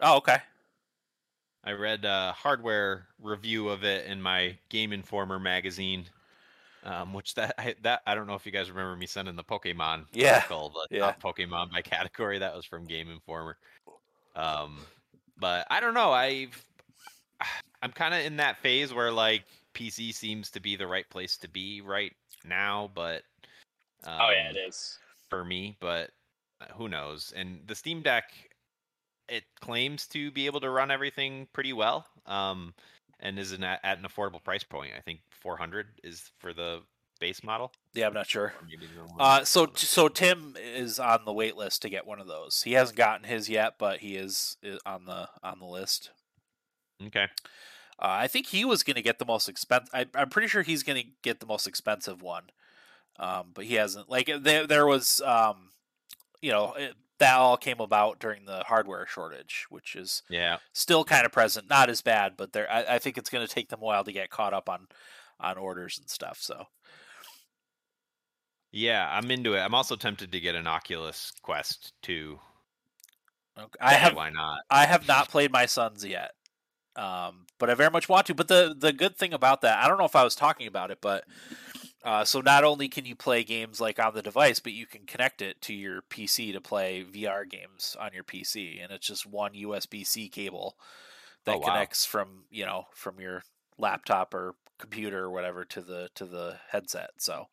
[0.02, 0.40] Oh, okay.
[1.64, 6.06] I read a hardware review of it in my Game Informer magazine,
[6.84, 9.44] um, which that I, that I don't know if you guys remember me sending the
[9.44, 11.12] Pokemon Yeah, article, the yeah.
[11.12, 12.40] top Pokemon by category.
[12.40, 13.58] That was from Game Informer.
[14.36, 14.78] Um,
[15.40, 16.12] but I don't know.
[16.12, 16.66] I've
[17.82, 19.44] I'm kind of in that phase where like
[19.74, 22.14] PC seems to be the right place to be right
[22.46, 23.24] now, but
[24.06, 24.98] um, oh yeah, it is.
[25.30, 26.12] for me, but
[26.62, 27.34] uh, who knows?
[27.36, 28.32] And the Steam Deck,
[29.30, 32.74] it claims to be able to run everything pretty well, um,
[33.20, 34.92] and is an, at an affordable price point.
[34.98, 36.82] I think 400 is for the
[37.20, 37.72] base model.
[37.94, 38.54] Yeah, I'm not sure.
[38.60, 42.06] Or maybe the one- Uh, so so Tim is on the wait list to get
[42.06, 42.62] one of those.
[42.64, 46.12] He hasn't gotten his yet, but he is, is on the on the list.
[47.08, 47.28] okay,
[48.00, 49.90] Uh, I think he was going to get the most expensive.
[50.14, 52.52] I'm pretty sure he's going to get the most expensive one,
[53.18, 54.10] um, but he hasn't.
[54.10, 55.72] Like there, there was, um,
[56.42, 56.76] you know,
[57.20, 61.70] that all came about during the hardware shortage, which is yeah, still kind of present.
[61.70, 62.72] Not as bad, but there.
[62.72, 64.88] I, I think it's going to take them a while to get caught up on
[65.40, 66.38] on orders and stuff.
[66.40, 66.66] So
[68.72, 69.60] yeah, I'm into it.
[69.60, 72.40] I'm also tempted to get an Oculus Quest too.
[73.58, 73.70] okay.
[73.80, 74.60] I have why not?
[74.70, 76.32] I have not played my sons yet,
[76.96, 78.36] um, but I very much want to.
[78.36, 80.92] But the the good thing about that, I don't know if I was talking about
[80.92, 81.24] it, but
[82.08, 85.06] uh, so not only can you play games like on the device, but you can
[85.06, 89.26] connect it to your PC to play VR games on your PC, and it's just
[89.28, 90.78] one USB C cable
[91.46, 91.68] that Oh, wow.
[91.74, 93.44] connects from you know from your
[93.78, 97.12] laptop or computer or whatever to the to the headset.
[97.18, 97.48] So.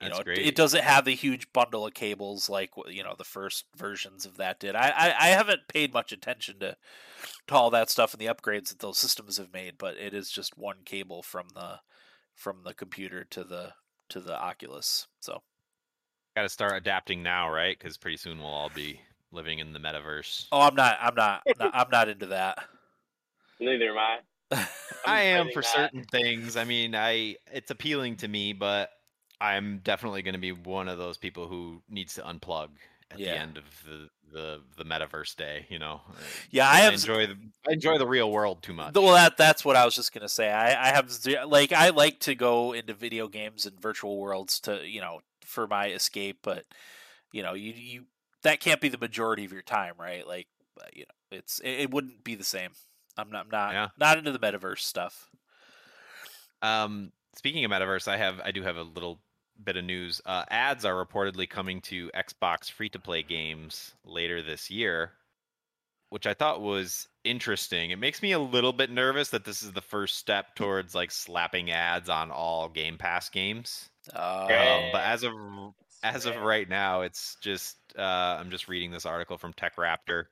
[0.00, 0.38] You That's know, it- great.
[0.38, 4.38] it doesn't have the huge bundle of cables like you know the first versions of
[4.38, 4.74] that did.
[4.74, 6.76] I, I I haven't paid much attention to
[7.48, 10.30] to all that stuff and the upgrades that those systems have made, but it is
[10.30, 11.80] just one cable from the
[12.40, 13.72] from the computer to the
[14.08, 15.06] to the Oculus.
[15.20, 15.42] So
[16.36, 17.78] Got to start adapting now, right?
[17.78, 20.46] Because pretty soon we'll all be living in the metaverse.
[20.50, 22.58] oh, I'm not I'm not, not I'm not into that.
[23.60, 24.18] Neither am I.
[24.52, 24.66] I'm
[25.06, 25.68] I am fighting for that.
[25.68, 26.56] certain things.
[26.56, 28.90] I mean, I it's appealing to me, but
[29.40, 32.68] I'm definitely going to be one of those people who needs to unplug
[33.10, 33.34] at Yeah.
[33.34, 35.66] the end of the, the the metaverse day.
[35.68, 36.00] You know,
[36.50, 37.36] Yeah, I have enjoy the
[37.68, 38.94] I enjoy the real world too much.
[38.94, 40.50] Well, that that's what I was just gonna say.
[40.50, 41.10] I, I have
[41.46, 45.66] like I like to go into video games and virtual worlds to you know for
[45.66, 46.64] my escape, but
[47.32, 48.04] you know you you
[48.42, 50.26] that can't be the majority of your time, right?
[50.26, 50.46] Like
[50.80, 52.70] uh, you know it's it, it wouldn't be the same.
[53.16, 53.88] I'm not I'm not Yeah.
[53.98, 55.28] not into the metaverse stuff.
[56.62, 59.20] Um, speaking of metaverse, I have I do have a little
[59.64, 60.20] bit of news.
[60.24, 65.12] Uh, ads are reportedly coming to Xbox free to play games later this year,
[66.10, 67.90] which I thought was interesting.
[67.90, 71.10] It makes me a little bit nervous that this is the first step towards like
[71.10, 73.88] slapping ads on all Game Pass games.
[74.12, 74.80] Yeah.
[74.84, 75.32] Um, but as of
[76.02, 78.02] as of right now, it's just uh,
[78.40, 80.24] I'm just reading this article from TechRaptor.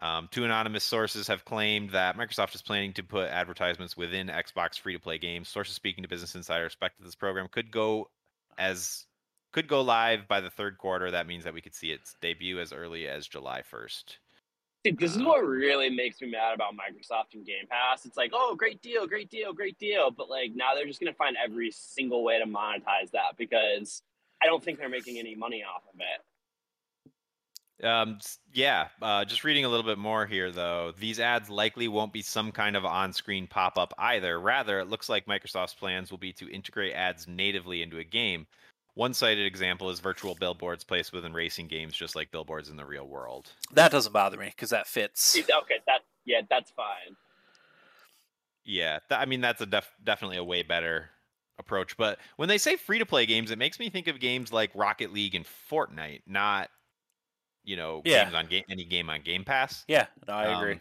[0.00, 4.78] Um, two anonymous sources have claimed that Microsoft is planning to put advertisements within Xbox
[4.78, 5.48] free-to-play games.
[5.48, 8.08] Sources speaking to Business Insider expect that this program could go
[8.58, 9.06] as
[9.52, 11.10] could go live by the third quarter.
[11.10, 14.18] That means that we could see its debut as early as July 1st.
[14.86, 18.06] See, this is um, what really makes me mad about Microsoft and Game Pass.
[18.06, 20.10] It's like, oh, great deal, great deal, great deal.
[20.10, 24.02] But like now they're just gonna find every single way to monetize that because
[24.42, 26.24] I don't think they're making any money off of it.
[27.82, 28.18] Um,
[28.52, 30.92] yeah, uh, just reading a little bit more here, though.
[30.98, 34.40] These ads likely won't be some kind of on screen pop up either.
[34.40, 38.46] Rather, it looks like Microsoft's plans will be to integrate ads natively into a game.
[38.94, 42.84] One cited example is virtual billboards placed within racing games, just like billboards in the
[42.84, 43.52] real world.
[43.72, 45.38] That doesn't bother me because that fits.
[45.38, 47.16] Okay, that yeah, that's fine.
[48.64, 51.10] Yeah, th- I mean, that's a def- definitely a way better
[51.60, 51.96] approach.
[51.96, 54.70] But when they say free to play games, it makes me think of games like
[54.74, 56.68] Rocket League and Fortnite, not,
[57.64, 58.24] you know, Yeah.
[58.24, 59.84] games on game any game on Game Pass.
[59.88, 60.74] Yeah, no, I agree.
[60.74, 60.80] Um,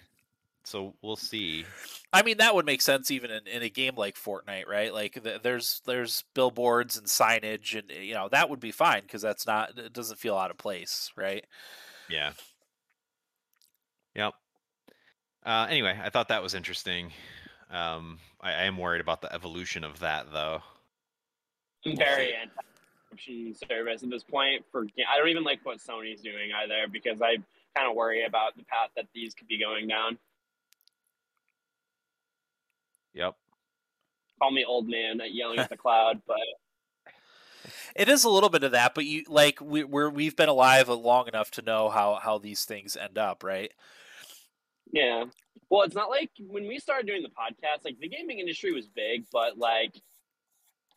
[0.63, 1.65] so we'll see.
[2.11, 4.93] I mean, that would make sense even in, in a game like Fortnite, right?
[4.93, 9.21] Like, th- there's there's billboards and signage, and you know that would be fine because
[9.21, 11.45] that's not it doesn't feel out of place, right?
[12.09, 12.33] Yeah.
[14.15, 14.33] Yep.
[15.45, 17.11] Uh, anyway, I thought that was interesting.
[17.69, 20.61] Um, I, I am worried about the evolution of that, though.
[21.85, 22.49] I'm We'll very see.
[23.11, 24.63] Anti subscription service at this point.
[24.71, 27.37] For I don't even like what Sony's doing either because I
[27.75, 30.17] kind of worry about the path that these could be going down.
[33.13, 33.35] Yep.
[34.39, 36.37] Call me old man at yelling at the cloud, but
[37.95, 40.87] It is a little bit of that, but you like we, we're we've been alive
[40.87, 43.71] long enough to know how how these things end up, right?
[44.91, 45.25] Yeah.
[45.69, 48.87] Well, it's not like when we started doing the podcast, like the gaming industry was
[48.87, 49.99] big, but like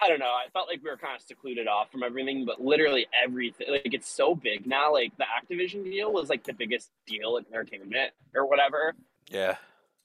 [0.03, 2.61] I don't know, I felt like we were kind of secluded off from everything, but
[2.61, 4.93] literally everything like it's so big now.
[4.93, 8.95] Like the Activision deal was like the biggest deal in entertainment or whatever.
[9.29, 9.57] Yeah.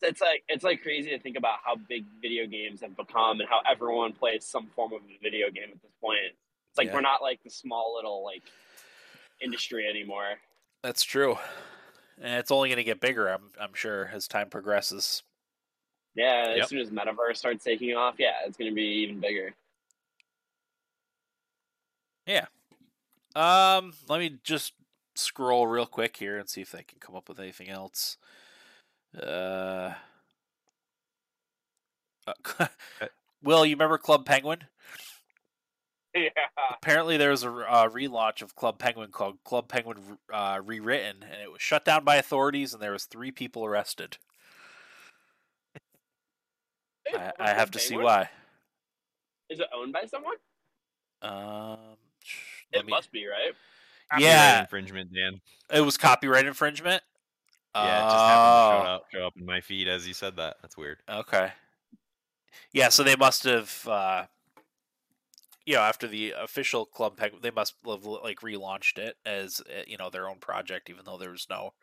[0.02, 3.48] It's like it's like crazy to think about how big video games have become and
[3.50, 6.20] how everyone plays some form of a video game at this point.
[6.70, 6.96] It's like Yeah.
[6.96, 8.44] we're not like the small little like
[9.42, 10.36] industry anymore.
[10.84, 11.38] That's true.
[12.22, 15.24] And it's only going to get bigger, I'm I'm sure, as time progresses.
[16.16, 16.68] Yeah, as Yep.
[16.68, 19.54] soon as metaverse starts taking off, yeah, it's going to be even bigger.
[23.36, 24.74] Um, let me just
[25.14, 28.18] scroll real quick here and see if I can come up with anything else.
[29.22, 29.94] Uh,
[32.26, 32.68] uh,
[33.44, 34.60] Will, you remember Club Penguin?
[36.18, 36.30] Yeah.
[36.72, 39.98] Apparently, there was a uh, relaunch of Club Penguin called Club Penguin
[40.34, 44.18] uh, Rewritten, and it was shut down by authorities, and there was three people arrested.
[47.14, 48.30] I, I have to see why.
[49.50, 50.36] Is it owned by someone?
[51.22, 51.95] Um,
[52.72, 53.54] It me- must be, right?
[54.12, 54.62] Copyright Yeah.
[54.62, 55.42] infringement, Dan.
[55.74, 57.04] It was copyright infringement.
[57.76, 60.14] Yeah, it just happened to show Oh, up, show up in my feed as you
[60.14, 60.58] said that.
[60.62, 61.00] That's weird.
[61.10, 61.52] Okay.
[62.72, 64.26] Yeah, so they must have, uh,
[65.66, 69.82] you know, after the official Club Penguin, they must have like relaunched it as uh,
[69.88, 71.74] you know their own project, even though there was no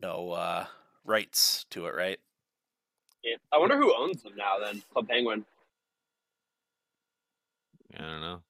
[0.00, 0.64] no uh,
[1.04, 2.18] rights to it, right?
[3.22, 3.36] Yeah.
[3.52, 4.58] I wonder who owns them now.
[4.58, 5.44] Then Club Penguin,
[7.98, 8.42] I don't know.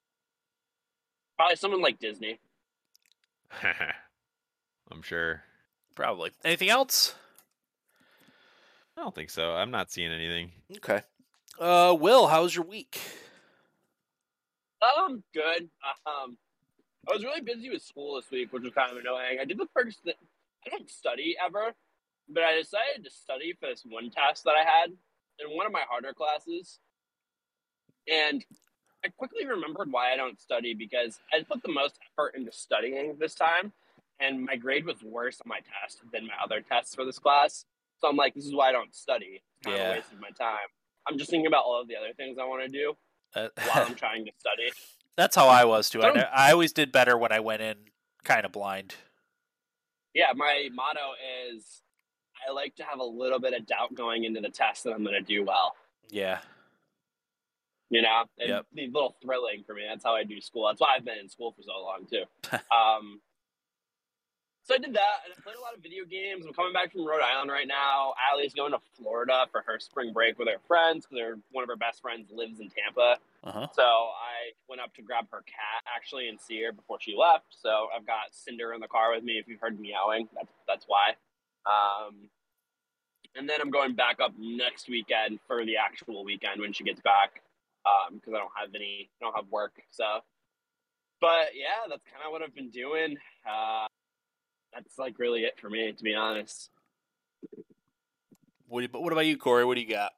[1.40, 2.38] Probably someone like Disney.
[4.92, 5.42] I'm sure.
[5.96, 6.32] Probably.
[6.44, 7.14] Anything else?
[8.94, 9.52] I don't think so.
[9.52, 10.52] I'm not seeing anything.
[10.76, 11.00] Okay.
[11.58, 13.00] Uh, Will, how was your week?
[14.82, 15.70] Um, good.
[16.06, 16.36] Um,
[17.08, 19.38] I was really busy with school this week, which was kind of annoying.
[19.40, 20.04] I did the first.
[20.04, 20.16] Th-
[20.66, 21.72] I don't study ever,
[22.28, 25.72] but I decided to study for this one test that I had in one of
[25.72, 26.80] my harder classes,
[28.06, 28.44] and
[29.04, 33.16] I quickly remembered why I don't study because I put the most effort into studying
[33.18, 33.72] this time,
[34.20, 37.64] and my grade was worse on my test than my other tests for this class.
[38.00, 39.40] So I'm like, this is why I don't study.
[39.42, 39.84] It's kind Yeah.
[39.84, 40.68] of a waste of my time.
[41.08, 42.94] I'm just thinking about all of the other things I want to do
[43.34, 44.70] Uh, while I'm trying to study.
[45.16, 46.02] That's how I was too.
[46.02, 47.76] I always did better when I went in
[48.24, 48.94] kind of blind.
[50.14, 51.12] Yeah, my motto
[51.54, 51.82] is
[52.46, 55.02] I like to have a little bit of doubt going into the test that I'm
[55.04, 55.74] going to do well.
[56.10, 56.40] Yeah.
[57.90, 58.66] You know, Yep.
[58.72, 59.82] the little thrilling for me.
[59.88, 60.68] That's how I do school.
[60.68, 62.22] That's why I've been in school for so long too.
[62.70, 63.20] um,
[64.62, 66.46] so I did that, and I played a lot of video games.
[66.46, 68.14] I'm coming back from Rhode Island right now.
[68.30, 71.74] Allie's going to Florida for her spring break with her friends because one of her
[71.76, 73.18] best friends lives in Tampa.
[73.42, 73.66] Uh huh.
[73.72, 77.46] So I went up to grab her cat actually and see her before she left.
[77.50, 79.38] So I've got Cinder in the car with me.
[79.38, 81.14] If you've heard meowing, that's that's why.
[81.66, 82.28] Um,
[83.34, 87.00] and then I'm going back up next weekend for the actual weekend when she gets
[87.00, 87.42] back
[88.12, 89.82] because I don't have any, I don't have work.
[89.90, 90.20] So
[91.20, 93.16] but yeah, that's kind of what I've been doing.
[93.46, 93.86] Uh,
[94.72, 96.70] that's like really it for me, to be honest.
[98.68, 99.64] What, do what about you, Corey?
[99.64, 100.12] What do you got?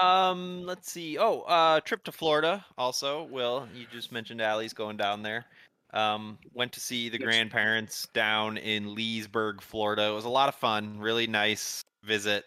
[0.00, 1.18] Um, let's see.
[1.18, 2.64] Oh, uh, trip to Florida.
[2.76, 5.46] Also, Will, you just mentioned Allie's going down there.
[5.94, 10.08] Um, went to see the grandparents down in Leesburg, Florida.
[10.08, 10.98] It was a lot of fun.
[10.98, 12.44] Really nice visit.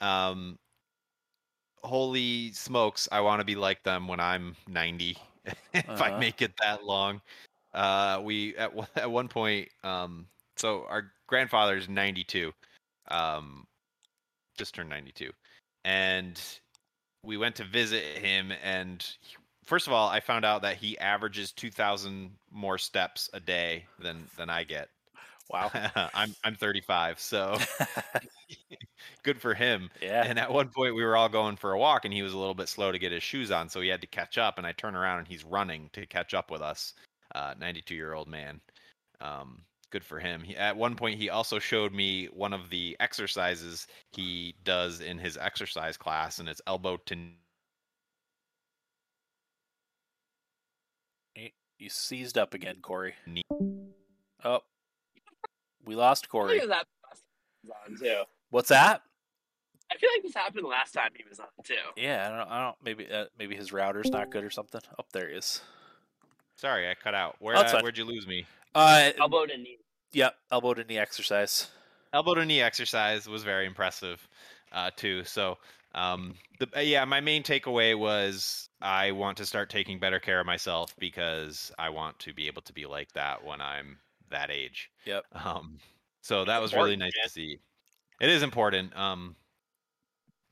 [0.00, 0.58] Um,
[1.82, 5.16] holy smokes, I want to be like them when I'm 90.
[5.74, 6.18] if I Uh-huh.
[6.18, 7.20] make it that long.
[7.72, 12.52] Uh, we at one- at one point, um, so our grandfather's 92.
[13.08, 13.66] Um,
[14.58, 15.32] just turned 92,
[15.84, 16.40] and
[17.24, 20.98] we went to visit him and he- first of all i found out that he
[20.98, 24.88] averages 2000 more steps a day than than i get
[25.50, 25.70] Wow.
[26.14, 27.56] i'm i'm 35 so
[29.22, 30.24] good for him yeah.
[30.26, 32.38] and at one point we were all going for a walk and he was a
[32.38, 34.66] little bit slow to get his shoes on so he had to catch up and
[34.66, 36.94] i turn around and he's running to catch up with us
[37.34, 38.60] uh 92 year old man
[39.20, 42.96] um good for him he, at one point he also showed me one of the
[43.00, 47.16] exercises he does in his exercise class and it's elbow to
[51.80, 53.14] You seized up again, Corey.
[53.26, 53.42] knee
[54.44, 54.60] Oh,
[55.84, 56.58] we lost I Corey.
[56.58, 57.26] think that last time
[57.62, 58.22] he was on too.
[58.50, 59.02] What's that?
[59.92, 61.74] I feel like this happened last time he was on too.
[61.96, 62.50] Yeah, I don't.
[62.50, 62.76] I don't.
[62.84, 63.10] Maybe.
[63.12, 64.80] Uh, maybe his router's not good or something.
[64.98, 65.60] Up there he is.
[66.56, 67.82] sorry i cut out where That's uh, fine.
[67.82, 69.78] where'd you lose me Uh, Elbow to knee.
[70.12, 70.34] Yep.
[70.52, 71.68] Elbow to knee exercise.
[72.12, 74.26] elbow to knee exercise was very impressive
[74.72, 75.24] uh, too.
[75.24, 75.58] So
[75.94, 80.38] um, the, uh, yeah, my main takeaway was I want to start taking better care
[80.40, 83.98] of myself because I want to be able to be like that when I'm
[84.30, 84.90] that age.
[85.04, 85.24] Yep.
[85.32, 85.78] Um,
[86.22, 87.58] so that was really nice to see.
[88.20, 88.96] It is important.
[88.96, 89.36] Um,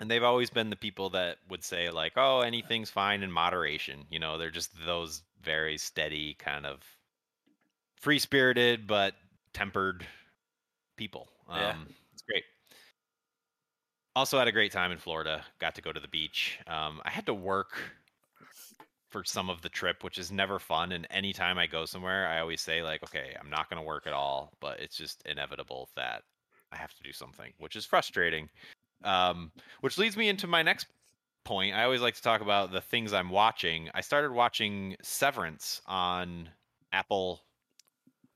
[0.01, 4.07] and they've always been the people that would say like, "Oh, anything's fine in moderation."
[4.11, 6.83] You know, they're just those very steady kind of
[7.97, 9.15] free-spirited but
[9.53, 10.07] tempered
[10.97, 11.29] people.
[11.49, 11.85] Um, Yeah.
[12.13, 12.45] It's great.
[14.15, 15.45] Also had a great time in Florida.
[15.59, 16.59] Got to go to the beach.
[16.67, 17.81] Um, I had to work
[19.09, 20.93] for some of the trip, which is never fun.
[20.93, 24.07] And anytime I go somewhere, I always say like, okay, I'm not going to work
[24.07, 26.23] at all, but it's just inevitable that
[26.73, 28.49] I have to do something, which is frustrating.
[29.05, 30.87] Um, which leads me into my next
[31.45, 31.75] point.
[31.75, 33.89] I always like to talk about the things I'm watching.
[33.95, 36.49] I started watching Severance on
[36.93, 37.41] Apple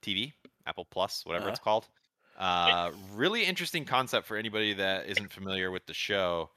[0.03, 0.33] TV,
[0.67, 1.89] Apple Plus, whatever it's called.
[2.39, 6.51] Uh, really interesting concept for anybody that isn't familiar with the show.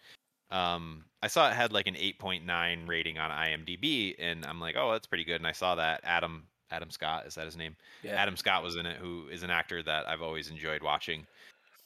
[0.51, 4.91] Um, I saw it had like an 8.9 rating on IMDb, and I'm like, oh,
[4.91, 5.37] that's pretty good.
[5.37, 7.75] And I saw that Adam Adam Scott is that his name?
[8.03, 8.11] Yeah.
[8.11, 11.25] Adam Scott was in it, who is an actor that I've always enjoyed watching.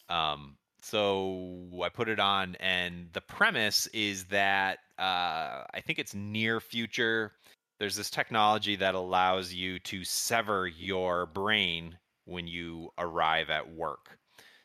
[0.10, 6.14] Um, so I put it on, and the premise is that uh, I think it's
[6.14, 7.32] near future.
[7.80, 14.20] There's this technology that allows you to sever your brain when you arrive at work.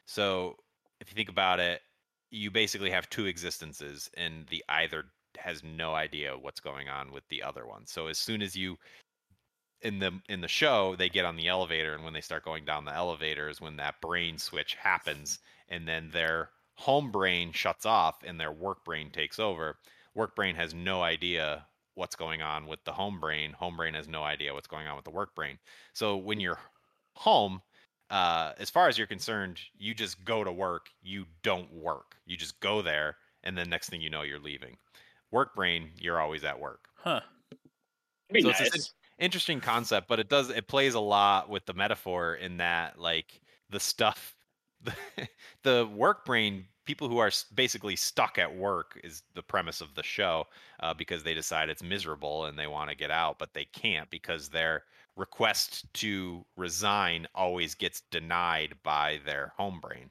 [0.04, 0.56] So
[1.00, 1.80] if you think about it,
[2.30, 5.04] you basically have two existences, and the either
[5.38, 7.86] has no idea what's going on with the other one.
[7.86, 8.76] So as soon as you
[9.82, 12.64] in the in the show they get on the elevator and when they start going
[12.64, 17.84] down the elevator is when that brain switch happens and then their home brain shuts
[17.84, 19.76] off and their work brain takes over.
[20.14, 23.52] Work brain has no idea what's going on with the home brain.
[23.52, 25.58] Home brain has no idea what's going on with the work brain.
[25.92, 26.58] So when you're
[27.14, 27.62] home
[28.10, 32.36] uh, as far as you're concerned you just go to work you don't work you
[32.36, 34.76] just go there and then next thing you know you're leaving
[35.30, 37.20] work brain you're always at work Huh.
[38.32, 38.70] Be So it's nice.
[38.70, 42.98] this interesting concept, but it does it plays a lot with the metaphor in that
[42.98, 43.40] like
[43.70, 44.36] the stuff
[44.80, 44.94] the,
[45.62, 50.02] the work brain people who are basically stuck at work is the premise of the
[50.02, 50.44] show
[50.80, 54.10] uh, because they decide it's miserable and they want to get out but they can't
[54.10, 54.84] because their
[55.16, 60.10] request to resign always gets denied by their home brain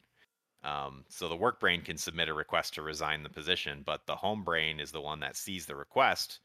[0.64, 4.16] um, so the work brain can submit a request to resign the position but the
[4.16, 6.40] home brain is the one that sees the request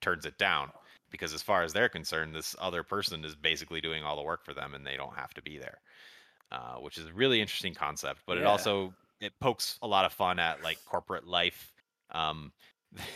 [0.00, 0.70] turns it down
[1.12, 4.44] because as far as they're concerned, this other person is basically doing all the work
[4.44, 5.78] for them, and they don't have to be there,
[6.50, 8.22] uh, which is a really interesting concept.
[8.26, 11.72] But it also it pokes a lot of fun at like corporate life.
[12.10, 12.52] Um,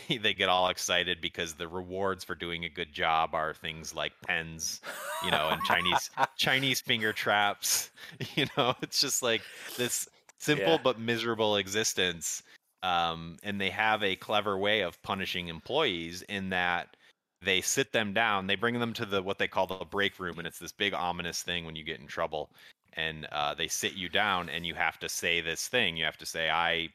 [0.07, 3.93] they, they get all excited because the rewards for doing a good job are things
[3.93, 4.81] like pens,
[5.21, 7.91] you know, and Chinese Chinese finger traps.
[8.35, 9.43] You know, it's just like
[9.77, 10.07] this
[10.39, 10.79] simple Yeah.
[10.79, 12.43] but miserable existence.
[12.83, 16.95] Um, and they have a clever way of punishing employees in that
[17.41, 20.37] they sit them down, they bring them to the what they call the break room,
[20.39, 22.51] and it's this big ominous thing when you get in trouble.
[22.93, 25.97] And uh, they sit you down, and you have to say this thing.
[25.97, 26.89] You have to say, "I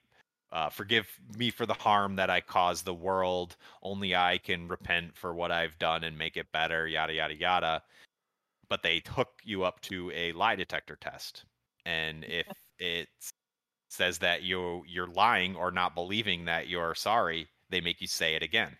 [0.52, 3.56] uh, forgive me for the harm that I caused the world.
[3.82, 6.86] Only I can repent for what I've done and make it better.
[6.86, 7.82] Yada yada yada.
[8.68, 11.44] But they hook you up to a lie detector test,
[11.84, 12.46] and if
[12.78, 13.08] it
[13.88, 18.34] says that you you're lying or not believing that you're sorry, they make you say
[18.34, 18.76] it again,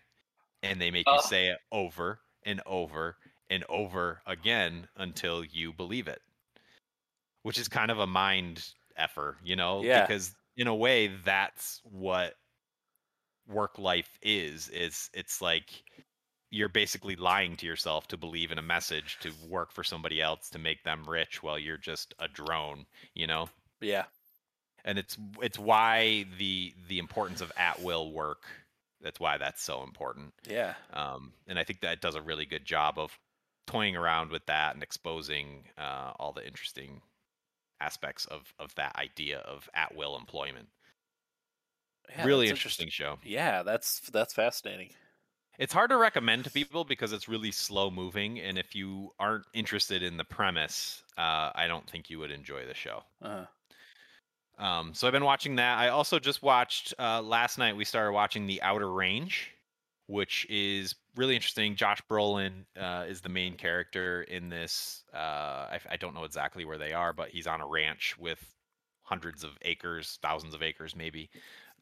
[0.61, 3.17] and they make you say it over and over
[3.49, 6.21] and over again until you believe it
[7.43, 8.67] which is kind of a mind
[8.97, 10.01] effer, you know, Yeah.
[10.01, 12.35] because in a way that's what
[13.47, 14.69] work life is.
[14.69, 15.83] Is it's like
[16.49, 20.51] you're basically lying to yourself to believe in a message to work for somebody else
[20.51, 22.85] to make them rich while you're just a drone,
[23.15, 23.49] you know?
[23.81, 24.03] Yeah.
[24.85, 28.43] And it's it's why the the importance of at will work.
[29.01, 30.33] That's why that's so important.
[30.47, 30.75] Yeah.
[30.93, 33.17] Um, and I think that does a really good job of
[33.65, 37.01] toying around with that and exposing uh, all the interesting
[37.83, 40.69] aspects of of that idea of at will employment.
[42.09, 43.19] Yeah, really interesting show.
[43.23, 44.91] Yeah, that's that's fascinating.
[45.59, 49.45] It's hard to recommend to people because it's really slow moving, and if you aren't
[49.53, 53.03] interested in the premise, uh, I don't think you would enjoy the show.
[53.21, 53.45] Uh,
[54.57, 55.79] Um, so I've been watching that.
[55.79, 57.75] I also just watched uh, last night.
[57.75, 59.51] We started watching The Outer Range,
[60.07, 61.75] which is really interesting.
[61.75, 65.03] Josh Brolin uh, is the main character in this.
[65.13, 68.43] Uh, I, I don't know exactly where they are, but he's on a ranch with
[69.03, 71.29] hundreds of acres, thousands of acres, maybe,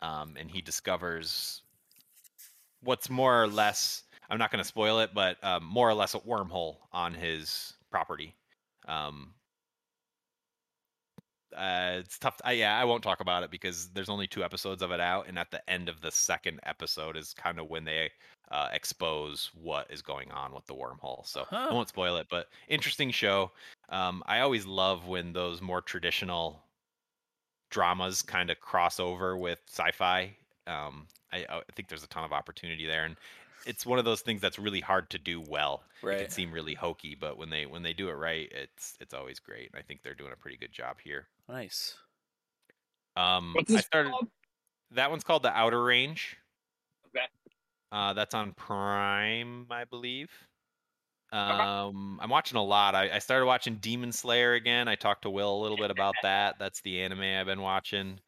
[0.02, 1.62] um, and he discovers
[2.84, 4.04] what's more or less.
[4.30, 7.74] I'm not going to spoil it, but um, more or less a wormhole on his
[7.92, 8.36] property.
[8.88, 9.34] Um,
[11.56, 12.40] uh, it's tough.
[12.44, 15.28] I, yeah, I won't talk about it because there's only two episodes of it out,
[15.28, 18.10] and at the end of the second episode is kind of when they
[18.52, 21.26] uh, expose what is going on with the wormhole.
[21.28, 21.72] So Huh.
[21.72, 23.52] I won't spoil it, but interesting show.
[23.90, 26.66] Um, I always love when those more traditional
[27.70, 30.38] dramas kind of cross over with sci-fi.
[30.68, 33.18] Um, I, I think there's a ton of opportunity there, and
[33.66, 36.74] it's one of those things that's really hard to do well it can seem really
[36.74, 39.70] hokey, but when they when they do it right, it's it's always great.
[39.72, 41.30] And I think they're doing a pretty good job here.
[41.48, 42.00] Nice.
[43.16, 44.30] Um, What's I this started called?
[44.92, 46.38] that one's called the Outer Range.
[47.06, 47.28] Okay.
[47.92, 50.30] Uh, that's on Prime, I believe.
[51.34, 52.94] Um, I'm watching a lot.
[52.94, 54.88] I, I started watching Demon Slayer again.
[54.88, 56.56] I talked to Will a little bit about that.
[56.60, 58.20] That's the anime I've been watching.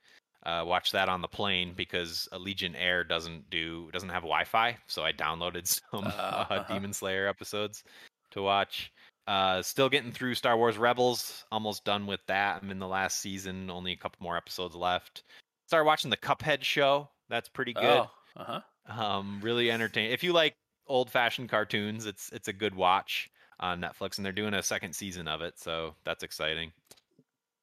[0.46, 5.04] Uh, watch that on the plane because Allegiant Air doesn't do doesn't have Wi-Fi, so
[5.04, 6.74] I downloaded some Uh, uh, uh-huh.
[6.74, 7.84] Demon Slayer episodes
[8.32, 8.92] to watch.
[9.26, 11.46] Uh, still getting through Star Wars Rebels.
[11.52, 12.62] Almost done with that.
[12.62, 13.70] I'm in the last season.
[13.70, 15.24] Only a couple more episodes left.
[15.68, 17.10] Started watching the Cuphead show.
[17.30, 17.84] That's pretty good.
[17.86, 18.12] Oh.
[18.36, 18.62] Uh huh.
[18.88, 20.12] Um, really entertaining.
[20.12, 20.56] If you like
[20.88, 23.30] old-fashioned cartoons, it's it's a good watch
[23.60, 26.72] on Netflix, and they're doing a second season of it, so that's exciting.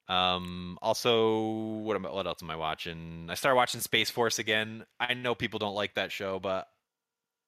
[0.07, 1.39] Um, also,
[1.83, 3.27] what am I, what else am I watching?
[3.29, 4.85] I started watching Space Force again.
[4.99, 6.67] I know people don't like that show, but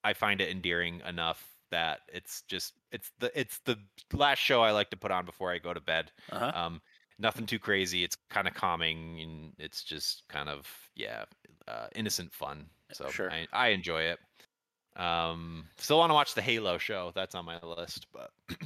[0.03, 3.77] I find it endearing enough that it's just it's the it's the
[4.13, 6.11] last show I like to put on before I go to bed.
[6.31, 6.51] Uh huh.
[6.53, 6.81] Um,
[7.19, 8.03] nothing too crazy.
[8.03, 11.25] It's kind of calming, and it's just kind of yeah,
[11.67, 12.69] uh, innocent fun.
[12.91, 13.29] So Sure.
[13.29, 14.19] I, I enjoy it.
[14.95, 17.11] Um, still want to watch the Halo show.
[17.15, 18.31] That's on my list, but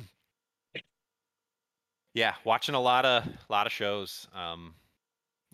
[2.14, 4.28] yeah, watching a lot of lot of shows.
[4.34, 4.76] Um,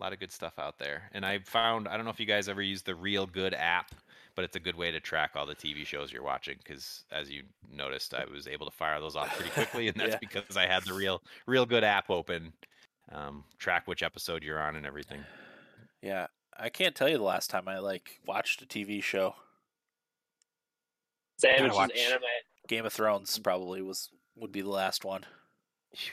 [0.00, 1.08] a lot of good stuff out there.
[1.12, 3.94] And I found I don't know if you guys ever use the Reelgood app,
[4.34, 7.30] but it's a good way to track all the TV shows you're watching because as
[7.30, 10.16] you noticed, I was able to fire those off pretty quickly, and that's Yeah.
[10.16, 12.54] because I had the Real Reelgood app open.
[13.12, 15.20] Um, track which episode you're on and everything.
[16.02, 16.26] Yeah.
[16.56, 19.34] I can't tell you the last time I like watched a TV show.
[21.38, 21.98] Same, Gotta it's just watch.
[21.98, 22.22] anime.
[22.68, 25.24] Game of Thrones probably was would be the last one.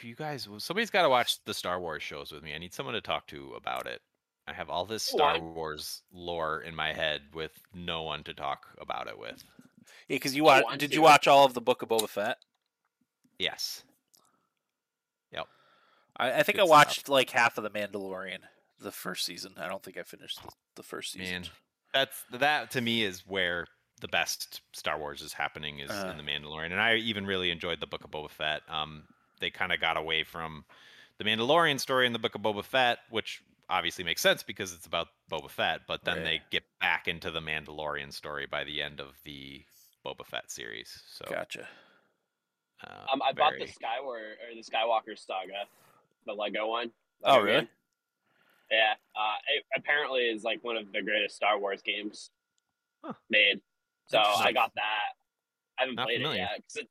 [0.01, 2.53] You guys, somebody's got to watch the Star Wars shows with me.
[2.53, 4.01] I need someone to talk to about it.
[4.47, 5.39] I have all this Star Why?
[5.39, 9.43] Wars lore in my head with no one to talk about it with.
[10.07, 10.63] Yeah, because you I watch.
[10.65, 10.95] want Did to.
[10.95, 12.38] you watch all of the Book of Boba Fett?
[13.39, 13.84] Yes.
[16.17, 16.69] I, I think Good I stuff.
[16.69, 18.39] watched like half of the Mandalorian,
[18.79, 19.53] the first season.
[19.57, 21.31] I don't think I finished the, the first season.
[21.41, 21.43] Man,
[21.93, 23.67] that's that to me is where
[23.99, 26.09] the best Star Wars is happening is Uh.
[26.11, 28.61] in the Mandalorian, and I even really enjoyed the Book of Boba Fett.
[28.69, 29.03] Um,
[29.39, 30.65] they kind of got away from
[31.17, 34.85] the Mandalorian story in the Book of Boba Fett, which obviously makes sense because it's
[34.88, 35.81] about Boba Fett.
[35.88, 36.23] But then Right.
[36.23, 39.63] they get back into the Mandalorian story by the end of the
[40.05, 41.01] Boba Fett series.
[41.07, 41.67] So, Gotcha.
[42.83, 45.67] uh, Um, I bought the very- Skywalker or the Skywalker saga,
[46.26, 46.91] the Lego one.
[47.23, 47.60] Oh, Lego really?
[47.61, 47.68] game.
[48.72, 48.93] Yeah.
[49.15, 52.30] Uh, it apparently is like one of the greatest Star Wars games
[53.03, 53.14] Huh.
[53.30, 53.60] made.
[54.07, 55.14] So I got that.
[55.80, 56.43] I haven't Not played familiar.
[56.43, 56.84] it yet.
[56.84, 56.89] it,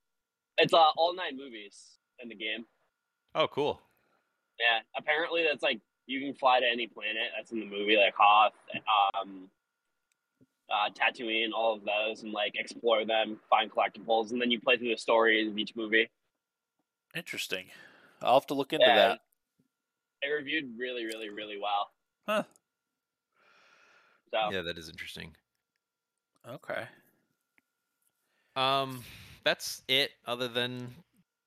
[0.58, 2.64] it's uh, all nine movies in the game.
[3.34, 3.80] Oh, cool.
[4.58, 4.80] Yeah.
[4.98, 8.52] Apparently that's like you can fly to any planet that's in the movie, like Hoth,
[9.22, 9.48] um,
[10.68, 14.76] uh, Tatooine, all of those, and like explore them, find collectibles, and then you play
[14.76, 16.10] through the stories of each movie.
[17.14, 17.66] Interesting.
[18.22, 18.94] I'll have to look into Yeah.
[18.96, 19.20] that.
[20.22, 21.90] It reviewed really, really, really well.
[22.28, 22.42] Huh.
[24.30, 25.34] So Yeah, that is interesting.
[26.46, 26.86] Okay.
[28.56, 29.04] Um,
[29.44, 30.10] that's it.
[30.26, 30.94] Other than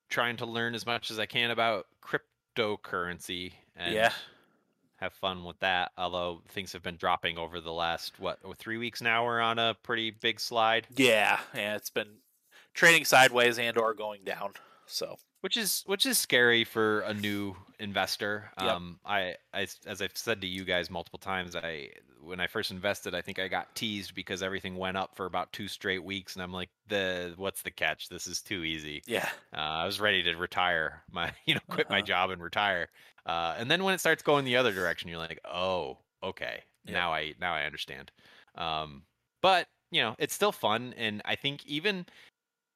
[0.10, 4.14] trying to learn as much as I can about cryptocurrency and Yeah.
[4.98, 5.92] have fun with that.
[5.98, 9.26] Although things have been dropping over the last what three weeks now.
[9.26, 12.22] We're on a pretty big slide, Yeah, yeah, it's been
[12.74, 14.54] trading sideways and or going down.
[14.86, 18.50] So which is which is scary for a new investor.
[18.60, 18.74] Yep.
[18.76, 21.90] Um, I, I as I've said to you guys multiple times, I
[22.22, 25.52] when I first invested, I think I got teased because everything went up for about
[25.52, 28.08] two straight weeks, and I'm like, the what's the catch?
[28.08, 29.04] This is too easy.
[29.06, 32.08] yeah, Uh, I was ready to retire my, you know, quit my Uh-huh.
[32.08, 32.88] job and retire.
[33.26, 37.04] Uh, and then when it starts going the other direction, you're like, oh, okay, Yep.
[37.04, 38.12] now I now I understand.
[38.56, 39.04] Um,
[39.42, 42.06] but you know, it's still fun, and I think even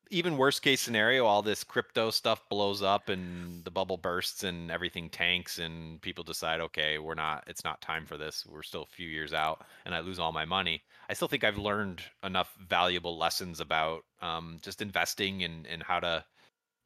[0.09, 4.71] even worst case scenario, all this crypto stuff blows up and the bubble bursts and
[4.71, 8.45] everything tanks and people decide, okay, we're not, it's not time for this.
[8.45, 10.83] We're still a few years out, and I lose all my money.
[11.09, 15.99] I still think I've learned enough valuable lessons about um, just investing and and how
[15.99, 16.23] to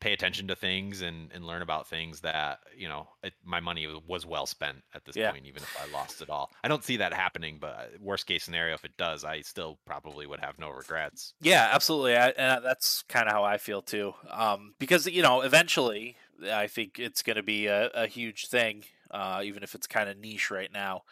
[0.01, 3.87] pay attention to things and, and learn about things that you know it, my money
[4.07, 5.31] was- well spent at this Yeah.
[5.31, 8.25] point even if i lost it all i don't see that happening but uh, worst
[8.27, 12.17] case scenario if it does i still probably would have no regrets yeah, absolutely.
[12.17, 14.13] I, and that's kind of how I feel too.
[14.29, 16.17] Um, because you know, eventually,
[16.51, 20.09] I think it's going to be a, a huge thing, uh, even if it's kind
[20.09, 21.03] of niche right now.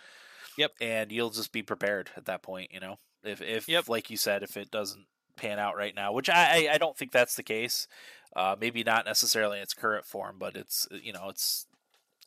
[0.57, 0.71] Yep.
[0.81, 2.71] And you'll just be prepared at that point.
[2.73, 3.87] You know, if if Yep.
[3.89, 5.05] like you said, if it doesn't
[5.39, 7.87] pan out right now, which I I, I don't think that's the case.
[8.35, 11.65] Uh, maybe not necessarily in its current form, but it's you know it's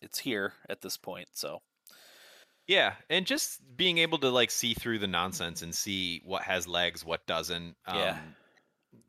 [0.00, 1.28] it's here at this point.
[1.32, 1.60] So
[2.68, 6.68] yeah and just being able to like see through the nonsense and see what has
[6.68, 8.18] legs what doesn't um, Yeah.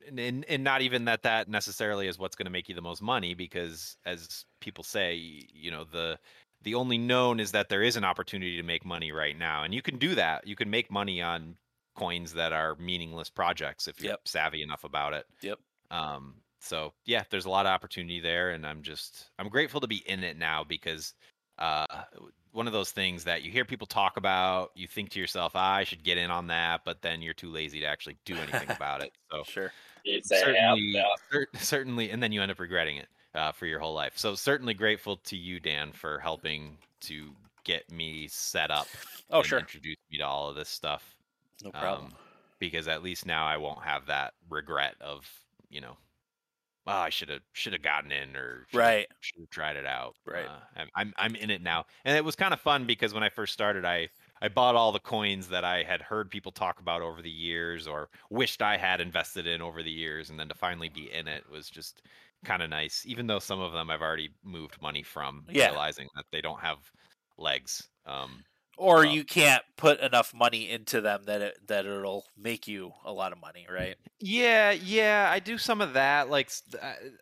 [0.07, 2.81] and, and and not even that that necessarily is what's going to make you the
[2.81, 5.13] most money because as people say
[5.53, 6.17] you know the
[6.63, 9.71] the only known is that there is an opportunity to make money right now and
[9.73, 11.55] you can do that you can make money on
[11.95, 14.21] coins that are meaningless projects if you're Yep.
[14.25, 15.59] savvy enough about it Yep.
[15.91, 19.87] um so yeah there's a lot of opportunity there and i'm just i'm grateful to
[19.87, 21.13] be in it now because
[21.59, 21.85] uh
[22.51, 25.73] one of those things that you hear people talk about you think to yourself ah,
[25.75, 28.69] i should get in on that but then you're too lazy to actually do anything
[28.71, 29.71] about it so sure.
[30.05, 31.03] say, certainly, yeah.
[31.31, 34.13] cer- certainly, and then you end up regretting it uh, for your whole life.
[34.15, 37.31] So certainly grateful to you, Dan, for helping to
[37.63, 38.87] get me set up.
[39.31, 41.15] Oh sure, introduce me to all of this stuff.
[41.61, 42.13] No problem.
[42.13, 42.17] Um,
[42.59, 45.29] because at least now I won't have that regret of
[45.69, 45.97] you know,
[46.87, 49.07] oh, I should have should have gotten in or shoulda- Right.
[49.21, 50.15] should have tried it out.
[50.25, 50.45] Right.
[50.47, 53.23] Uh, I'm, I'm I'm in it now, and it was kind of fun because when
[53.23, 54.09] I first started, I
[54.41, 57.87] I bought all the coins that I had heard people talk about over the years
[57.87, 61.27] or wished I had invested in over the years, and then to finally be in
[61.27, 62.03] it was just
[62.45, 63.05] kind of nice.
[63.05, 65.69] Even though some of them I've already moved money from, Yeah.
[65.69, 66.91] realizing that they don't have
[67.37, 67.89] legs.
[68.05, 68.45] Um,
[68.77, 72.93] or well- you can't put enough money into them that it that it'll make you
[73.05, 73.95] a lot of money, right?
[74.19, 76.29] Yeah, yeah, I do some of that.
[76.29, 76.49] Like,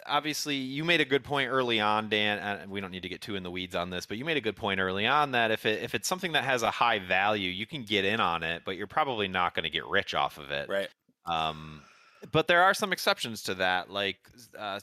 [0.05, 2.37] obviously, you made a good point early on, Dan.
[2.39, 4.37] And we don't need to get too in the weeds on this, but you made
[4.37, 6.99] a good point early on that if it if it's something that has a high
[6.99, 10.13] value, you can get in on it, but you're probably not going to get rich
[10.13, 10.69] off of it.
[10.69, 10.89] Right.
[11.25, 11.81] Um,
[12.31, 13.89] but there are some exceptions to that.
[13.89, 14.19] Like,
[14.57, 14.79] uh,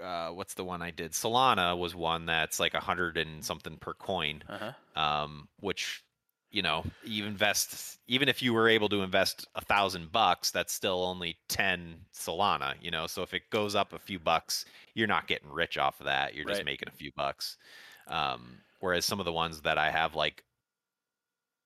[0.00, 1.12] uh, what's the one I did?
[1.12, 4.72] Solana was one that's like a hundred and something per coin Uh-huh.
[4.94, 6.02] um, which
[6.50, 10.72] you know you invest even if you were able to invest a thousand bucks that's
[10.72, 14.64] still only 10 solana you know so if it goes up a few bucks
[14.94, 16.64] you're not getting rich off of that you're just Right.
[16.64, 17.56] making a few bucks
[18.06, 20.44] um, whereas some of the ones that i have like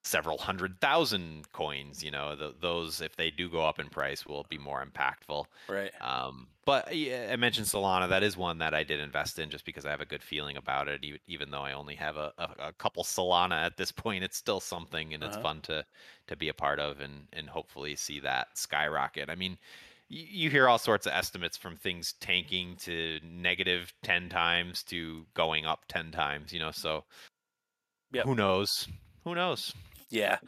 [0.03, 4.25] several hundred thousand coins you know th- those if they do go up in price
[4.27, 5.93] will be more impactful Right.
[6.01, 8.09] um, but yeah, I mentioned Solana.
[8.09, 10.57] That is one that I did invest in just because I have a good feeling
[10.57, 11.05] about it.
[11.27, 14.61] Even, though I only have a, a, a couple Solana at this point, it's still
[14.61, 15.43] something, and it's Uh-huh.
[15.43, 15.85] fun to
[16.29, 19.29] to be a part of, and and hopefully see that skyrocket.
[19.29, 19.59] I mean,
[20.09, 25.27] you, you hear all sorts of estimates from things tanking to negative ten times to
[25.35, 26.53] going up ten times.
[26.53, 27.05] You know, so
[28.13, 28.27] Yep.
[28.27, 28.89] who knows?
[29.25, 29.75] Who knows?
[30.11, 30.39] Yeah.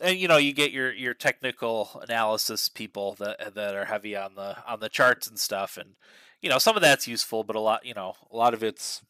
[0.00, 4.34] And you know, you get your your technical analysis people that that are heavy on
[4.34, 5.90] the on the charts and stuff and
[6.44, 9.00] you know, some of that's useful, but a lot, you know, a lot of it's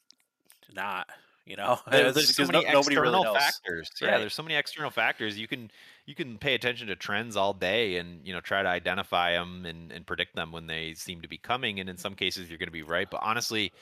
[0.73, 1.09] not,
[1.45, 1.81] you know.
[1.91, 3.37] There's so many no- really external knows.
[3.37, 3.91] factors.
[4.01, 5.37] Yeah, there's so many external factors.
[5.37, 5.69] You can
[6.07, 9.67] you can pay attention to trends all day and you know try to identify them
[9.67, 11.81] and, and predict them when they seem to be coming.
[11.81, 13.11] And in some cases, you're going to be right.
[13.11, 13.73] But honestly,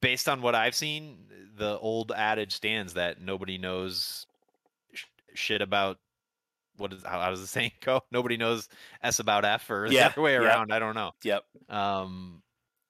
[0.00, 1.18] based on what I've seen,
[1.56, 4.26] the old adage stands that nobody knows
[5.36, 5.98] shit about
[6.76, 8.02] what is how, how does the saying go?
[8.10, 8.68] Nobody knows
[9.02, 10.72] s about f or Yeah, the other way around.
[10.72, 11.12] I don't know.
[11.22, 11.44] Yep.
[11.68, 12.42] Um,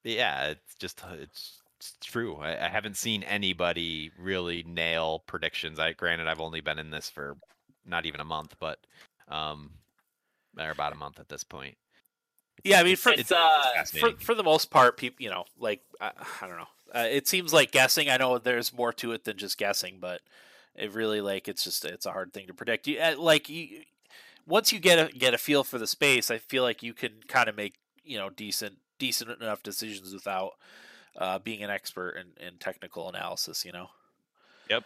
[0.04, 2.36] yeah, it's just uh, it's, it's true.
[2.36, 5.78] I, I haven't seen anybody really nail predictions.
[5.78, 7.36] I granted I've only been in this for
[7.84, 8.78] not even a month, but
[9.28, 9.70] um,
[10.58, 11.76] or about a month at this point.
[12.64, 15.82] Yeah, I mean, for It's uh, for, for the most part, people, you know, like
[16.00, 16.66] I, I don't know.
[16.94, 18.08] Uh, it seems like guessing.
[18.08, 20.20] I know there's more to it than just guessing, but
[20.76, 22.86] it really like it's just it's a hard thing to predict.
[22.86, 23.82] You uh, like you
[24.46, 27.12] once you get a get a feel for the space, I feel like you can
[27.28, 27.74] kind of make
[28.04, 30.52] you know decent decent enough decisions without
[31.18, 33.64] uh, being an expert in, in technical analysis.
[33.64, 33.88] You know.
[34.70, 34.84] Yep.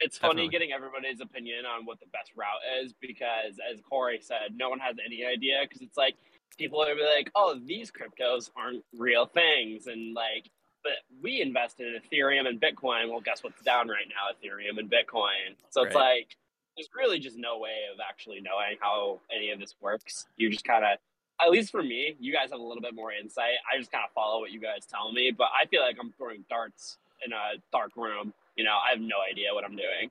[0.00, 0.48] It's funny Definitely.
[0.50, 4.80] getting everybody's opinion on what the best route is because, as Corey said, no one
[4.80, 6.16] has any idea because it's like
[6.58, 10.50] people are be like, "Oh, these cryptos aren't real things," and like,
[10.82, 10.92] but
[11.22, 13.08] we invested in Ethereum and Bitcoin.
[13.10, 14.32] Well, guess what's down right now?
[14.34, 15.54] Ethereum and Bitcoin.
[15.70, 16.18] So it's Right.
[16.18, 16.36] like
[16.76, 20.26] there's really just no way of actually knowing how any of this works.
[20.36, 20.98] You just kind of,
[21.40, 23.54] at least for me, you guys have a little bit more insight.
[23.72, 26.12] I just kind of follow what you guys tell me, but I feel like I'm
[26.12, 28.32] throwing darts in a dark room.
[28.56, 30.10] You know, I have no idea what I'm doing.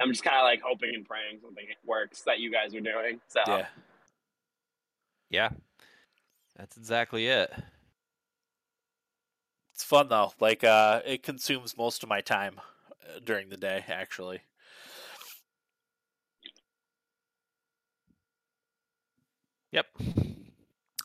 [0.00, 3.20] I'm just kind of like hoping and praying something works that you guys are doing.
[3.28, 3.66] So Yeah.
[5.30, 5.50] Yeah,
[6.56, 7.52] that's exactly it.
[9.80, 10.34] It's fun though.
[10.38, 12.60] Like uh, it consumes most of my time
[13.02, 13.82] uh, during the day.
[13.88, 14.42] Actually.
[19.72, 19.86] Yep.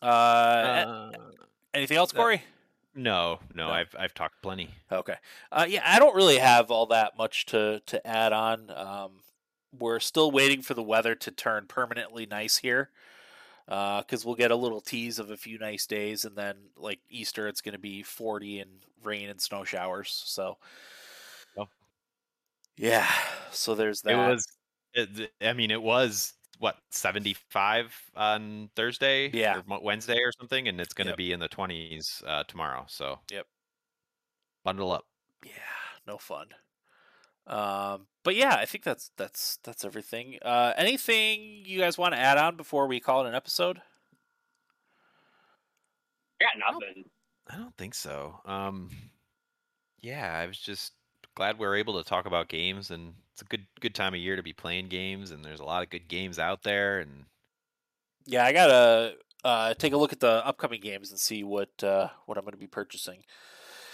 [0.01, 1.11] Uh, Uh,
[1.73, 2.43] anything else, Corey?
[2.93, 3.71] no, no, No.
[3.71, 4.71] I've I've talked plenty.
[4.91, 5.15] Okay.
[5.53, 8.69] Uh, yeah, I don't really have all that much to to add on.
[8.71, 9.21] Um,
[9.71, 12.89] we're still waiting for the weather to turn permanently nice here,
[13.67, 17.47] because we'll get a little tease of a few nice days, and then like Easter,
[17.47, 18.69] it's going to be forty and
[19.03, 20.11] rain and snow showers.
[20.25, 20.57] So,
[21.57, 21.67] Oh.
[22.77, 23.09] yeah.
[23.51, 24.13] So there's that.
[24.13, 24.47] It was.
[24.93, 29.61] It, I mean, it was what seventy five on Thursday, Yeah.
[29.69, 31.17] or Wednesday or something, and it's going to Yep.
[31.17, 32.85] be in the twenties uh, tomorrow.
[32.87, 33.45] So Yep.
[34.63, 35.05] bundle up.
[35.45, 35.51] yeah,
[36.07, 36.47] no fun.
[37.47, 40.37] Um, but yeah, I think that's that's that's everything.
[40.41, 43.81] Uh, anything you guys want to add on before we call it an episode?
[46.41, 47.05] I got nothing.
[47.47, 48.39] I don't think so.
[48.45, 48.89] Um,
[50.01, 50.93] yeah, I was just
[51.35, 54.19] glad we are able to talk about games, and it's a good good time of
[54.19, 57.25] year to be playing games, and there's a lot of good games out there, and
[58.25, 62.09] Yeah, I gotta uh, take a look at the upcoming games and see what uh,
[62.25, 63.23] what I'm going to be purchasing.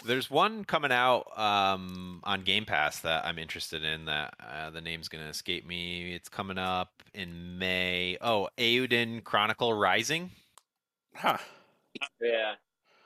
[0.04, 4.06] There's one coming out um, on Game Pass that I'm interested in.
[4.06, 6.14] That uh, the name's gonna escape me.
[6.14, 8.18] It's coming up in May.
[8.22, 10.32] Oh, Eiyuden Chronicle Rising.
[11.16, 11.38] Huh.
[12.22, 12.54] Yeah.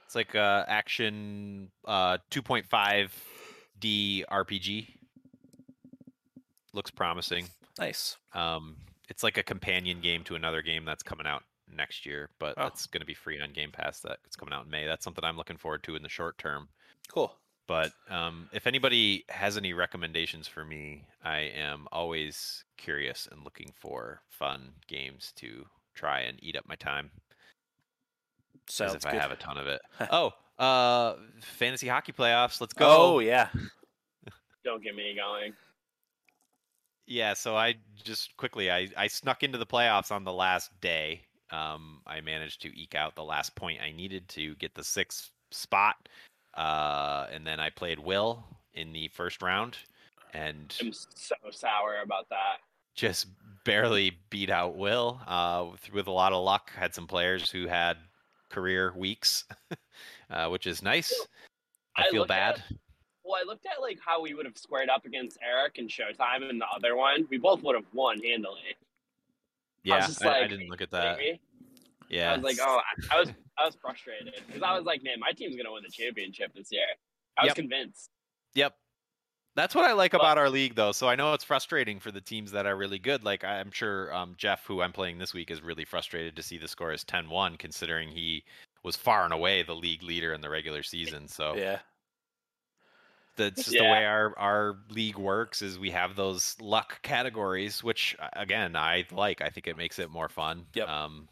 [0.05, 3.09] It's like a action uh 2.5
[3.79, 4.87] D RPG.
[6.73, 7.47] Looks promising.
[7.79, 8.17] Nice.
[8.33, 8.77] Um,
[9.09, 11.43] it's like a companion game to another game that's coming out
[11.75, 12.63] next year, but Oh.
[12.63, 13.99] that's going to be free on Game Pass.
[14.01, 14.85] That it's coming out in May.
[14.85, 16.69] That's something I'm looking forward to in the short term.
[17.11, 17.33] Cool.
[17.67, 23.71] But um, if anybody has any recommendations for me, I am always curious and looking
[23.79, 25.65] for fun games to
[25.95, 27.09] try and eat up my time.
[28.69, 29.13] As Sounds if good.
[29.13, 29.81] I have a ton of it.
[30.11, 32.61] oh, uh, fantasy hockey playoffs.
[32.61, 32.87] Let's go.
[32.87, 33.49] Oh yeah.
[34.63, 35.53] Don't get me going.
[37.07, 41.21] Yeah, so I just quickly I, I snuck into the playoffs on the last day.
[41.51, 45.29] Um, I managed to eke out the last point I needed to get the sixth
[45.51, 45.95] spot,
[46.57, 49.77] uh, and then I played Will in the first round,
[50.33, 52.57] and I'm so sour about that.
[52.95, 53.27] just
[53.63, 55.19] barely beat out Will.
[55.27, 57.97] Uh, with, with a lot of luck, had some players who had
[58.49, 59.45] career weeks,
[60.29, 61.13] uh, which is nice.
[61.97, 62.63] I I feel looked at- bad.
[63.27, 66.47] Well, I looked at like how we would have squared up against Eric and Showtime
[66.47, 67.25] and the other one.
[67.31, 68.75] We both would have won handily.
[69.81, 71.17] Yeah, I, I like, didn't look at that.
[71.17, 71.39] me?
[72.09, 72.79] Yeah, I was like, oh,
[73.11, 75.83] I, I was, I was frustrated because I was like, man, my team's gonna win
[75.83, 76.85] the championship this year.
[77.37, 77.55] I was Yep.
[77.55, 78.09] convinced.
[78.53, 78.75] Yep.
[79.55, 80.91] That's what I like But- about our league, though.
[80.91, 83.23] So I know it's frustrating for the teams that are really good.
[83.23, 86.57] Like I'm sure um, Jeff, who I'm playing this week, is really frustrated to see
[86.57, 88.43] the score is 10-1, considering he
[88.83, 91.27] was far and away the league leader in the regular season.
[91.27, 91.79] So Yeah.
[93.37, 93.83] that's just Yeah.
[93.83, 95.61] the way our our league works.
[95.61, 99.41] Is we have those luck categories, which uh, again I like.
[99.41, 100.65] I think it makes it more fun.
[100.73, 100.87] Yep.
[100.87, 101.27] Um,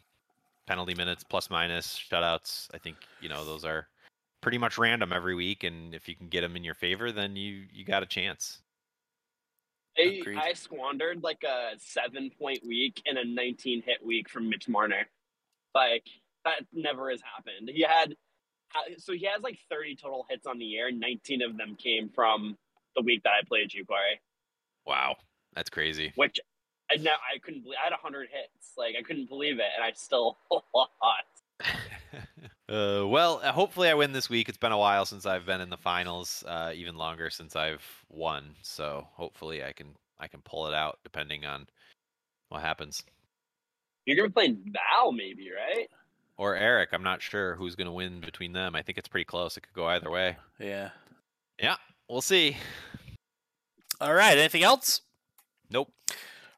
[0.67, 2.67] penalty minutes, plus minus, shutouts.
[2.73, 3.87] I think you know those are
[4.41, 7.35] pretty much random every week, and if you can get them in your favor, then
[7.35, 8.59] you you got a chance.
[9.97, 10.37] I, Agreed.
[10.37, 15.07] I squandered like a seven point week and a 19 hit week from Mitch Marner.
[15.75, 16.07] Like
[16.45, 17.69] that never has happened.
[17.71, 18.15] He had
[18.75, 20.91] uh, so he has like 30 total hits on the year.
[20.91, 22.57] 19 of them came from
[22.95, 24.19] the week that I played you, Corey.
[24.85, 25.15] Wow,
[25.53, 26.11] that's crazy.
[26.15, 26.39] Which
[26.93, 27.77] I now I couldn't believe.
[27.81, 28.73] I had 100 hits.
[28.77, 30.91] Like I couldn't believe it, and I still lost.
[32.69, 34.49] uh, well, uh, hopefully I win this week.
[34.49, 37.83] It's been a while since I've been in the finals, uh, even longer since I've
[38.09, 38.55] won.
[38.61, 39.87] So hopefully I can
[40.19, 41.67] I can pull it out, depending on
[42.49, 43.03] what happens.
[44.05, 45.87] You're gonna be playing Val, maybe, right?
[46.37, 46.89] Or Eric.
[46.93, 48.75] I'm not sure who's going to win between them.
[48.75, 49.55] I think it's pretty close.
[49.55, 50.37] It could go either way.
[50.59, 50.89] Yeah.
[51.61, 51.75] Yeah,
[52.09, 52.57] we'll see.
[54.01, 54.37] All right.
[54.37, 55.01] Anything else?
[55.69, 55.93] Nope.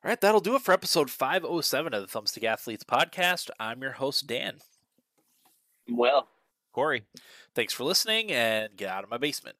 [0.06, 0.22] All right.
[0.22, 3.50] That'll do it for episode 507 of the Thumbstick Athletes podcast.
[3.60, 4.60] I'm your host, Dan.
[5.90, 6.28] Well,
[6.74, 7.06] Corey.
[7.56, 9.56] Thanks for listening and get out of my basement.